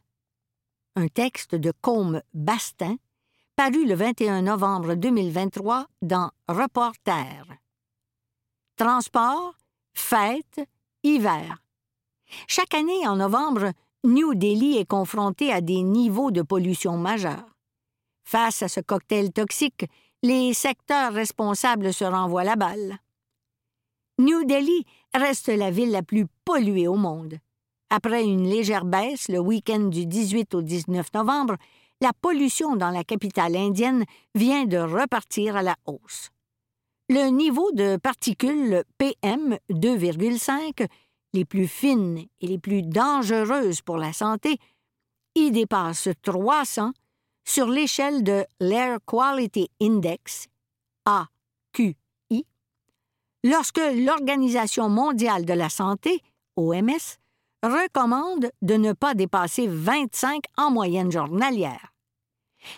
Un 0.94 1.08
texte 1.08 1.56
de 1.56 1.72
Combe 1.80 2.22
Bastin, 2.34 2.98
paru 3.58 3.86
le 3.86 3.96
21 3.96 4.42
novembre 4.42 4.94
2023 4.94 5.88
dans 6.00 6.30
Reporter. 6.46 7.44
Transport, 8.76 9.52
fête, 9.92 10.60
Hiver. 11.02 11.60
Chaque 12.46 12.72
année, 12.74 13.04
en 13.08 13.16
novembre, 13.16 13.72
New 14.04 14.36
Delhi 14.36 14.78
est 14.78 14.88
confronté 14.88 15.52
à 15.52 15.60
des 15.60 15.82
niveaux 15.82 16.30
de 16.30 16.42
pollution 16.42 16.96
majeurs. 16.98 17.56
Face 18.22 18.62
à 18.62 18.68
ce 18.68 18.78
cocktail 18.78 19.32
toxique, 19.32 19.86
les 20.22 20.54
secteurs 20.54 21.12
responsables 21.12 21.92
se 21.92 22.04
renvoient 22.04 22.44
la 22.44 22.54
balle. 22.54 22.98
New 24.20 24.44
Delhi 24.44 24.86
reste 25.12 25.48
la 25.48 25.72
ville 25.72 25.90
la 25.90 26.04
plus 26.04 26.26
polluée 26.44 26.86
au 26.86 26.94
monde. 26.94 27.38
Après 27.90 28.22
une 28.22 28.48
légère 28.48 28.84
baisse 28.84 29.28
le 29.28 29.40
week-end 29.40 29.88
du 29.88 30.06
18 30.06 30.54
au 30.54 30.62
19 30.62 31.12
novembre, 31.12 31.56
la 32.00 32.12
pollution 32.12 32.76
dans 32.76 32.90
la 32.90 33.04
capitale 33.04 33.56
indienne 33.56 34.04
vient 34.34 34.64
de 34.66 34.78
repartir 34.78 35.56
à 35.56 35.62
la 35.62 35.76
hausse. 35.86 36.30
Le 37.08 37.28
niveau 37.30 37.70
de 37.72 37.96
particules 37.96 38.84
PM 38.98 39.58
2,5, 39.70 40.86
les 41.32 41.44
plus 41.44 41.66
fines 41.66 42.24
et 42.40 42.46
les 42.46 42.58
plus 42.58 42.82
dangereuses 42.82 43.80
pour 43.80 43.96
la 43.96 44.12
santé, 44.12 44.58
y 45.34 45.50
dépasse 45.50 46.08
300 46.22 46.92
sur 47.44 47.66
l'échelle 47.66 48.22
de 48.22 48.44
l'Air 48.60 48.98
Quality 49.06 49.70
Index, 49.80 50.48
AQI, 51.06 51.96
lorsque 53.42 53.80
l'Organisation 53.94 54.88
mondiale 54.88 55.46
de 55.46 55.54
la 55.54 55.70
santé, 55.70 56.20
OMS, 56.56 57.18
recommande 57.62 58.50
de 58.62 58.74
ne 58.74 58.92
pas 58.92 59.14
dépasser 59.14 59.66
25 59.66 60.44
en 60.56 60.70
moyenne 60.70 61.10
journalière. 61.10 61.92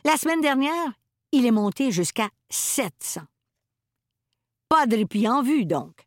La 0.05 0.17
semaine 0.17 0.41
dernière, 0.41 0.93
il 1.33 1.47
est 1.47 1.51
monté 1.51 1.91
jusqu'à 1.91 2.29
700. 2.51 3.23
Pas 4.69 4.87
de 4.87 4.97
répit 4.97 5.29
en 5.29 5.43
vue, 5.43 5.65
donc. 5.65 6.07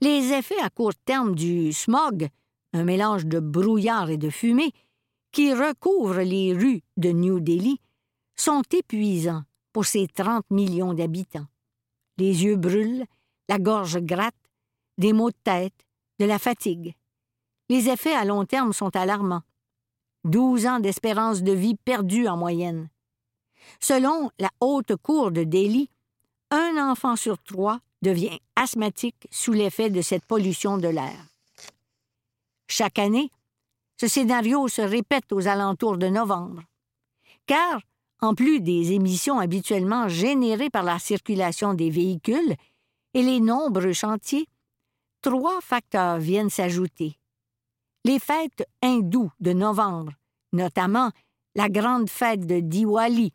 Les 0.00 0.32
effets 0.32 0.60
à 0.60 0.70
court 0.70 0.94
terme 1.04 1.34
du 1.34 1.72
smog, 1.72 2.28
un 2.72 2.84
mélange 2.84 3.26
de 3.26 3.40
brouillard 3.40 4.10
et 4.10 4.16
de 4.16 4.30
fumée, 4.30 4.72
qui 5.32 5.52
recouvre 5.52 6.20
les 6.20 6.52
rues 6.52 6.82
de 6.96 7.10
New 7.10 7.40
Delhi, 7.40 7.80
sont 8.36 8.62
épuisants 8.72 9.42
pour 9.72 9.84
ces 9.84 10.06
30 10.06 10.48
millions 10.50 10.94
d'habitants. 10.94 11.46
Les 12.18 12.44
yeux 12.44 12.56
brûlent, 12.56 13.06
la 13.48 13.58
gorge 13.58 13.98
gratte, 13.98 14.34
des 14.98 15.12
maux 15.12 15.30
de 15.30 15.36
tête, 15.42 15.74
de 16.20 16.24
la 16.24 16.38
fatigue. 16.38 16.94
Les 17.70 17.88
effets 17.88 18.14
à 18.14 18.24
long 18.24 18.44
terme 18.44 18.72
sont 18.72 18.94
alarmants. 18.94 19.42
12 20.24 20.66
ans 20.66 20.80
d'espérance 20.80 21.42
de 21.42 21.52
vie 21.52 21.76
perdue 21.76 22.28
en 22.28 22.36
moyenne. 22.36 22.88
Selon 23.80 24.30
la 24.38 24.50
haute 24.60 24.96
cour 24.96 25.30
de 25.30 25.44
Delhi, 25.44 25.88
un 26.50 26.76
enfant 26.78 27.16
sur 27.16 27.42
trois 27.42 27.80
devient 28.02 28.38
asthmatique 28.56 29.26
sous 29.30 29.52
l'effet 29.52 29.90
de 29.90 30.02
cette 30.02 30.24
pollution 30.24 30.76
de 30.76 30.88
l'air. 30.88 31.16
Chaque 32.68 32.98
année, 32.98 33.30
ce 33.98 34.08
scénario 34.08 34.68
se 34.68 34.82
répète 34.82 35.32
aux 35.32 35.46
alentours 35.46 35.96
de 35.96 36.08
novembre. 36.08 36.62
Car, 37.46 37.80
en 38.20 38.34
plus 38.34 38.60
des 38.60 38.92
émissions 38.92 39.38
habituellement 39.38 40.08
générées 40.08 40.70
par 40.70 40.82
la 40.82 40.98
circulation 40.98 41.74
des 41.74 41.90
véhicules 41.90 42.56
et 43.14 43.22
les 43.22 43.40
nombreux 43.40 43.92
chantiers, 43.92 44.48
trois 45.22 45.60
facteurs 45.60 46.18
viennent 46.18 46.50
s'ajouter. 46.50 47.18
Les 48.06 48.18
fêtes 48.18 48.68
hindoues 48.82 49.30
de 49.40 49.52
novembre, 49.52 50.12
notamment 50.52 51.10
la 51.54 51.70
grande 51.70 52.10
fête 52.10 52.46
de 52.46 52.60
Diwali, 52.60 53.32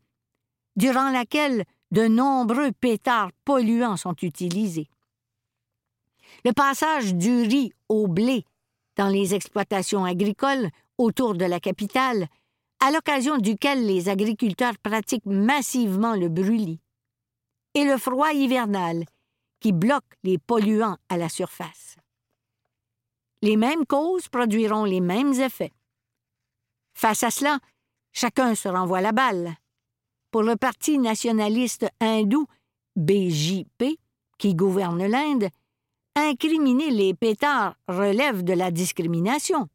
durant 0.75 1.09
laquelle 1.09 1.65
de 1.91 2.07
nombreux 2.07 2.71
pétards 2.71 3.31
polluants 3.45 3.97
sont 3.97 4.15
utilisés. 4.21 4.87
Le 6.45 6.53
passage 6.53 7.15
du 7.15 7.41
riz 7.41 7.73
au 7.89 8.07
blé 8.07 8.45
dans 8.95 9.07
les 9.07 9.33
exploitations 9.33 10.05
agricoles 10.05 10.69
autour 10.99 11.33
de 11.33 11.45
la 11.45 11.59
capitale, 11.59 12.27
à 12.79 12.91
l'occasion 12.91 13.37
duquel 13.37 13.87
les 13.87 14.07
agriculteurs 14.07 14.77
pratiquent 14.77 15.25
massivement 15.25 16.13
le 16.15 16.29
brûlis, 16.29 16.79
et 17.73 17.85
le 17.85 17.97
froid 17.97 18.33
hivernal 18.33 19.05
qui 19.59 19.71
bloque 19.71 20.13
les 20.23 20.37
polluants 20.37 20.97
à 21.09 21.17
la 21.17 21.27
surface. 21.27 21.98
Les 23.41 23.55
mêmes 23.55 23.85
causes 23.85 24.27
produiront 24.27 24.83
les 24.83 24.99
mêmes 24.99 25.33
effets. 25.33 25.71
Face 26.93 27.23
à 27.23 27.31
cela, 27.31 27.59
chacun 28.11 28.55
se 28.55 28.67
renvoie 28.67 29.01
la 29.01 29.13
balle. 29.13 29.55
Pour 30.31 30.43
le 30.43 30.55
Parti 30.55 30.99
nationaliste 30.99 31.87
hindou, 32.01 32.45
BJP, 32.95 33.97
qui 34.37 34.55
gouverne 34.55 35.05
l'Inde, 35.05 35.49
incriminer 36.15 36.91
les 36.91 37.13
pétards 37.13 37.75
relève 37.87 38.43
de 38.43 38.53
la 38.53 38.71
discrimination. 38.71 39.69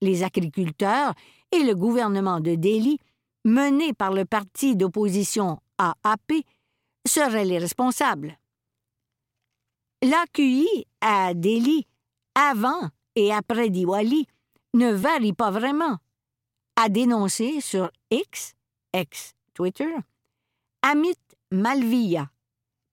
Les 0.00 0.24
agriculteurs 0.24 1.14
et 1.52 1.62
le 1.62 1.74
gouvernement 1.74 2.40
de 2.40 2.54
Delhi, 2.56 2.98
mené 3.44 3.92
par 3.92 4.12
le 4.12 4.24
parti 4.24 4.74
d'opposition 4.74 5.60
AAP, 5.78 6.32
seraient 7.06 7.44
les 7.44 7.58
responsables. 7.58 8.38
L'AQI 10.02 10.86
à 11.00 11.34
Delhi, 11.34 11.86
avant 12.34 12.88
et 13.14 13.32
après 13.32 13.70
Diwali, 13.70 14.26
ne 14.74 14.90
varie 14.92 15.34
pas 15.34 15.50
vraiment, 15.50 15.98
a 16.76 16.88
dénoncé 16.88 17.60
sur 17.60 17.90
X, 18.10 18.54
ex 18.92 19.34
Twitter, 19.54 19.92
Amit 20.82 21.18
Malviya, 21.50 22.30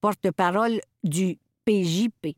porte-parole 0.01 0.81
du 1.03 1.37
PJP. 1.65 2.35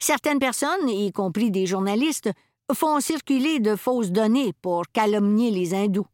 Certaines 0.00 0.38
personnes, 0.38 0.88
y 0.88 1.12
compris 1.12 1.50
des 1.50 1.66
journalistes, 1.66 2.30
font 2.72 3.00
circuler 3.00 3.60
de 3.60 3.76
fausses 3.76 4.10
données 4.10 4.52
pour 4.54 4.84
calomnier 4.92 5.50
les 5.50 5.74
hindous. 5.74 6.06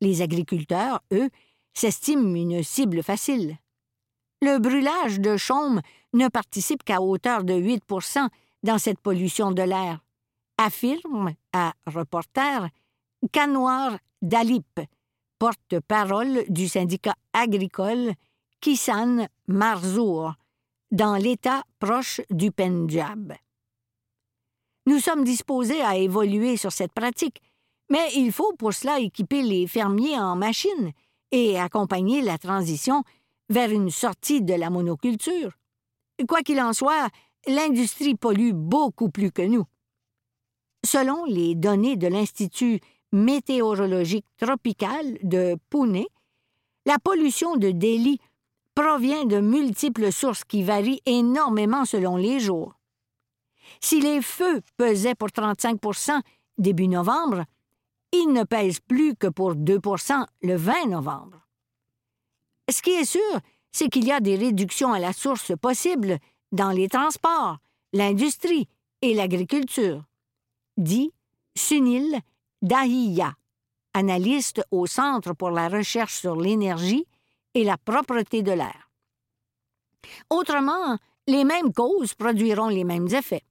Les 0.00 0.22
agriculteurs, 0.22 1.02
eux, 1.12 1.28
s'estiment 1.74 2.34
une 2.34 2.62
cible 2.62 3.02
facile. 3.02 3.56
Le 4.42 4.58
brûlage 4.58 5.18
de 5.18 5.36
chaume 5.36 5.80
ne 6.12 6.28
participe 6.28 6.82
qu'à 6.82 7.00
hauteur 7.00 7.44
de 7.44 7.54
8% 7.54 8.28
dans 8.62 8.78
cette 8.78 8.98
pollution 9.00 9.52
de 9.52 9.62
l'air, 9.62 10.00
affirme 10.56 11.32
à 11.52 11.72
Reporter 11.86 12.68
Kanwar 13.32 13.98
Dalip, 14.22 14.80
porte-parole 15.38 16.44
du 16.48 16.68
syndicat 16.68 17.14
agricole 17.32 18.12
Kisan 18.60 19.26
Marzour, 19.46 20.34
dans 20.90 21.16
l'État 21.16 21.62
proche 21.78 22.20
du 22.30 22.50
Pendjab. 22.50 23.34
Nous 24.86 24.98
sommes 24.98 25.22
disposés 25.22 25.82
à 25.82 25.96
évoluer 25.96 26.56
sur 26.56 26.72
cette 26.72 26.92
pratique, 26.92 27.42
mais 27.90 28.08
il 28.16 28.32
faut 28.32 28.54
pour 28.54 28.72
cela 28.72 28.98
équiper 28.98 29.42
les 29.42 29.66
fermiers 29.66 30.18
en 30.18 30.34
machines 30.34 30.92
et 31.30 31.58
accompagner 31.58 32.22
la 32.22 32.38
transition 32.38 33.04
vers 33.50 33.70
une 33.70 33.90
sortie 33.90 34.42
de 34.42 34.54
la 34.54 34.70
monoculture. 34.70 35.52
Quoi 36.26 36.42
qu'il 36.42 36.60
en 36.60 36.72
soit, 36.72 37.08
l'industrie 37.46 38.14
pollue 38.14 38.52
beaucoup 38.52 39.10
plus 39.10 39.30
que 39.30 39.42
nous. 39.42 39.64
Selon 40.84 41.24
les 41.24 41.54
données 41.54 41.96
de 41.96 42.06
l'Institut 42.08 42.80
météorologique 43.12 44.26
tropical 44.36 45.18
de 45.22 45.56
Pune, 45.70 46.04
la 46.86 46.98
pollution 46.98 47.56
de 47.56 47.70
Delhi 47.70 48.18
provient 48.74 49.24
de 49.24 49.40
multiples 49.40 50.12
sources 50.12 50.44
qui 50.44 50.62
varient 50.62 51.02
énormément 51.06 51.84
selon 51.84 52.16
les 52.16 52.40
jours. 52.40 52.74
Si 53.80 54.00
les 54.00 54.22
feux 54.22 54.62
pesaient 54.76 55.14
pour 55.14 55.30
35 55.30 55.80
début 56.58 56.88
novembre, 56.88 57.44
ils 58.12 58.32
ne 58.32 58.44
pèsent 58.44 58.80
plus 58.80 59.14
que 59.14 59.26
pour 59.26 59.54
2% 59.54 60.24
le 60.42 60.56
20 60.56 60.86
novembre. 60.86 61.46
Ce 62.70 62.82
qui 62.82 62.90
est 62.90 63.04
sûr, 63.04 63.40
c'est 63.78 63.88
qu'il 63.88 64.06
y 64.06 64.10
a 64.10 64.18
des 64.18 64.34
réductions 64.34 64.92
à 64.92 64.98
la 64.98 65.12
source 65.12 65.52
possibles 65.56 66.18
dans 66.50 66.72
les 66.72 66.88
transports, 66.88 67.58
l'industrie 67.92 68.66
et 69.02 69.14
l'agriculture, 69.14 70.02
dit 70.76 71.12
Sunil 71.56 72.18
Dahiya, 72.60 73.36
analyste 73.94 74.64
au 74.72 74.86
Centre 74.86 75.32
pour 75.32 75.50
la 75.52 75.68
recherche 75.68 76.18
sur 76.18 76.34
l'énergie 76.34 77.06
et 77.54 77.62
la 77.62 77.76
propreté 77.78 78.42
de 78.42 78.50
l'air. 78.50 78.90
Autrement, 80.28 80.98
les 81.28 81.44
mêmes 81.44 81.72
causes 81.72 82.14
produiront 82.14 82.66
les 82.66 82.82
mêmes 82.82 83.06
effets. 83.14 83.44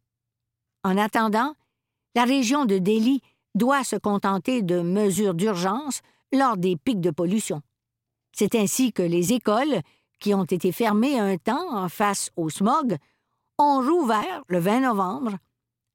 En 0.84 0.98
attendant, 0.98 1.54
la 2.16 2.26
région 2.26 2.66
de 2.66 2.80
Delhi 2.80 3.22
doit 3.56 3.86
se 3.86 3.96
contenter 3.96 4.62
de 4.62 4.82
mesures 4.82 5.36
d'urgence 5.36 6.02
lors 6.34 6.58
des 6.58 6.76
pics 6.76 7.00
de 7.00 7.12
pollution. 7.12 7.62
C'est 8.34 8.56
ainsi 8.56 8.92
que 8.92 9.04
les 9.04 9.32
écoles, 9.32 9.82
qui 10.20 10.34
ont 10.34 10.46
été 10.46 10.72
fermées 10.72 11.20
un 11.20 11.38
temps 11.38 11.88
face 11.90 12.30
au 12.36 12.50
smog, 12.50 12.98
ont 13.58 13.82
rouvert 13.82 14.44
le 14.48 14.60
20 14.60 14.82
novembre, 14.82 15.38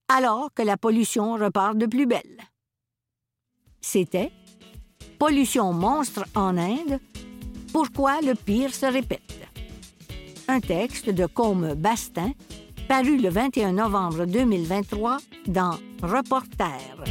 alors 0.08 0.52
que 0.54 0.62
la 0.62 0.76
pollution 0.76 1.34
repart 1.34 1.76
de 1.76 1.86
plus 1.86 2.06
belle. 2.06 2.38
C'était 3.80 4.32
Pollution 5.18 5.72
monstre 5.72 6.24
en 6.34 6.56
Inde 6.56 7.00
pourquoi 7.72 8.20
le 8.20 8.34
pire 8.34 8.74
se 8.74 8.84
répète? 8.84 9.48
Un 10.46 10.60
texte 10.60 11.08
de 11.08 11.24
Côme 11.24 11.72
Bastin, 11.74 12.32
paru 12.86 13.16
le 13.16 13.30
21 13.30 13.72
novembre 13.72 14.26
2023 14.26 15.16
dans 15.46 15.78
Reporter. 16.02 17.02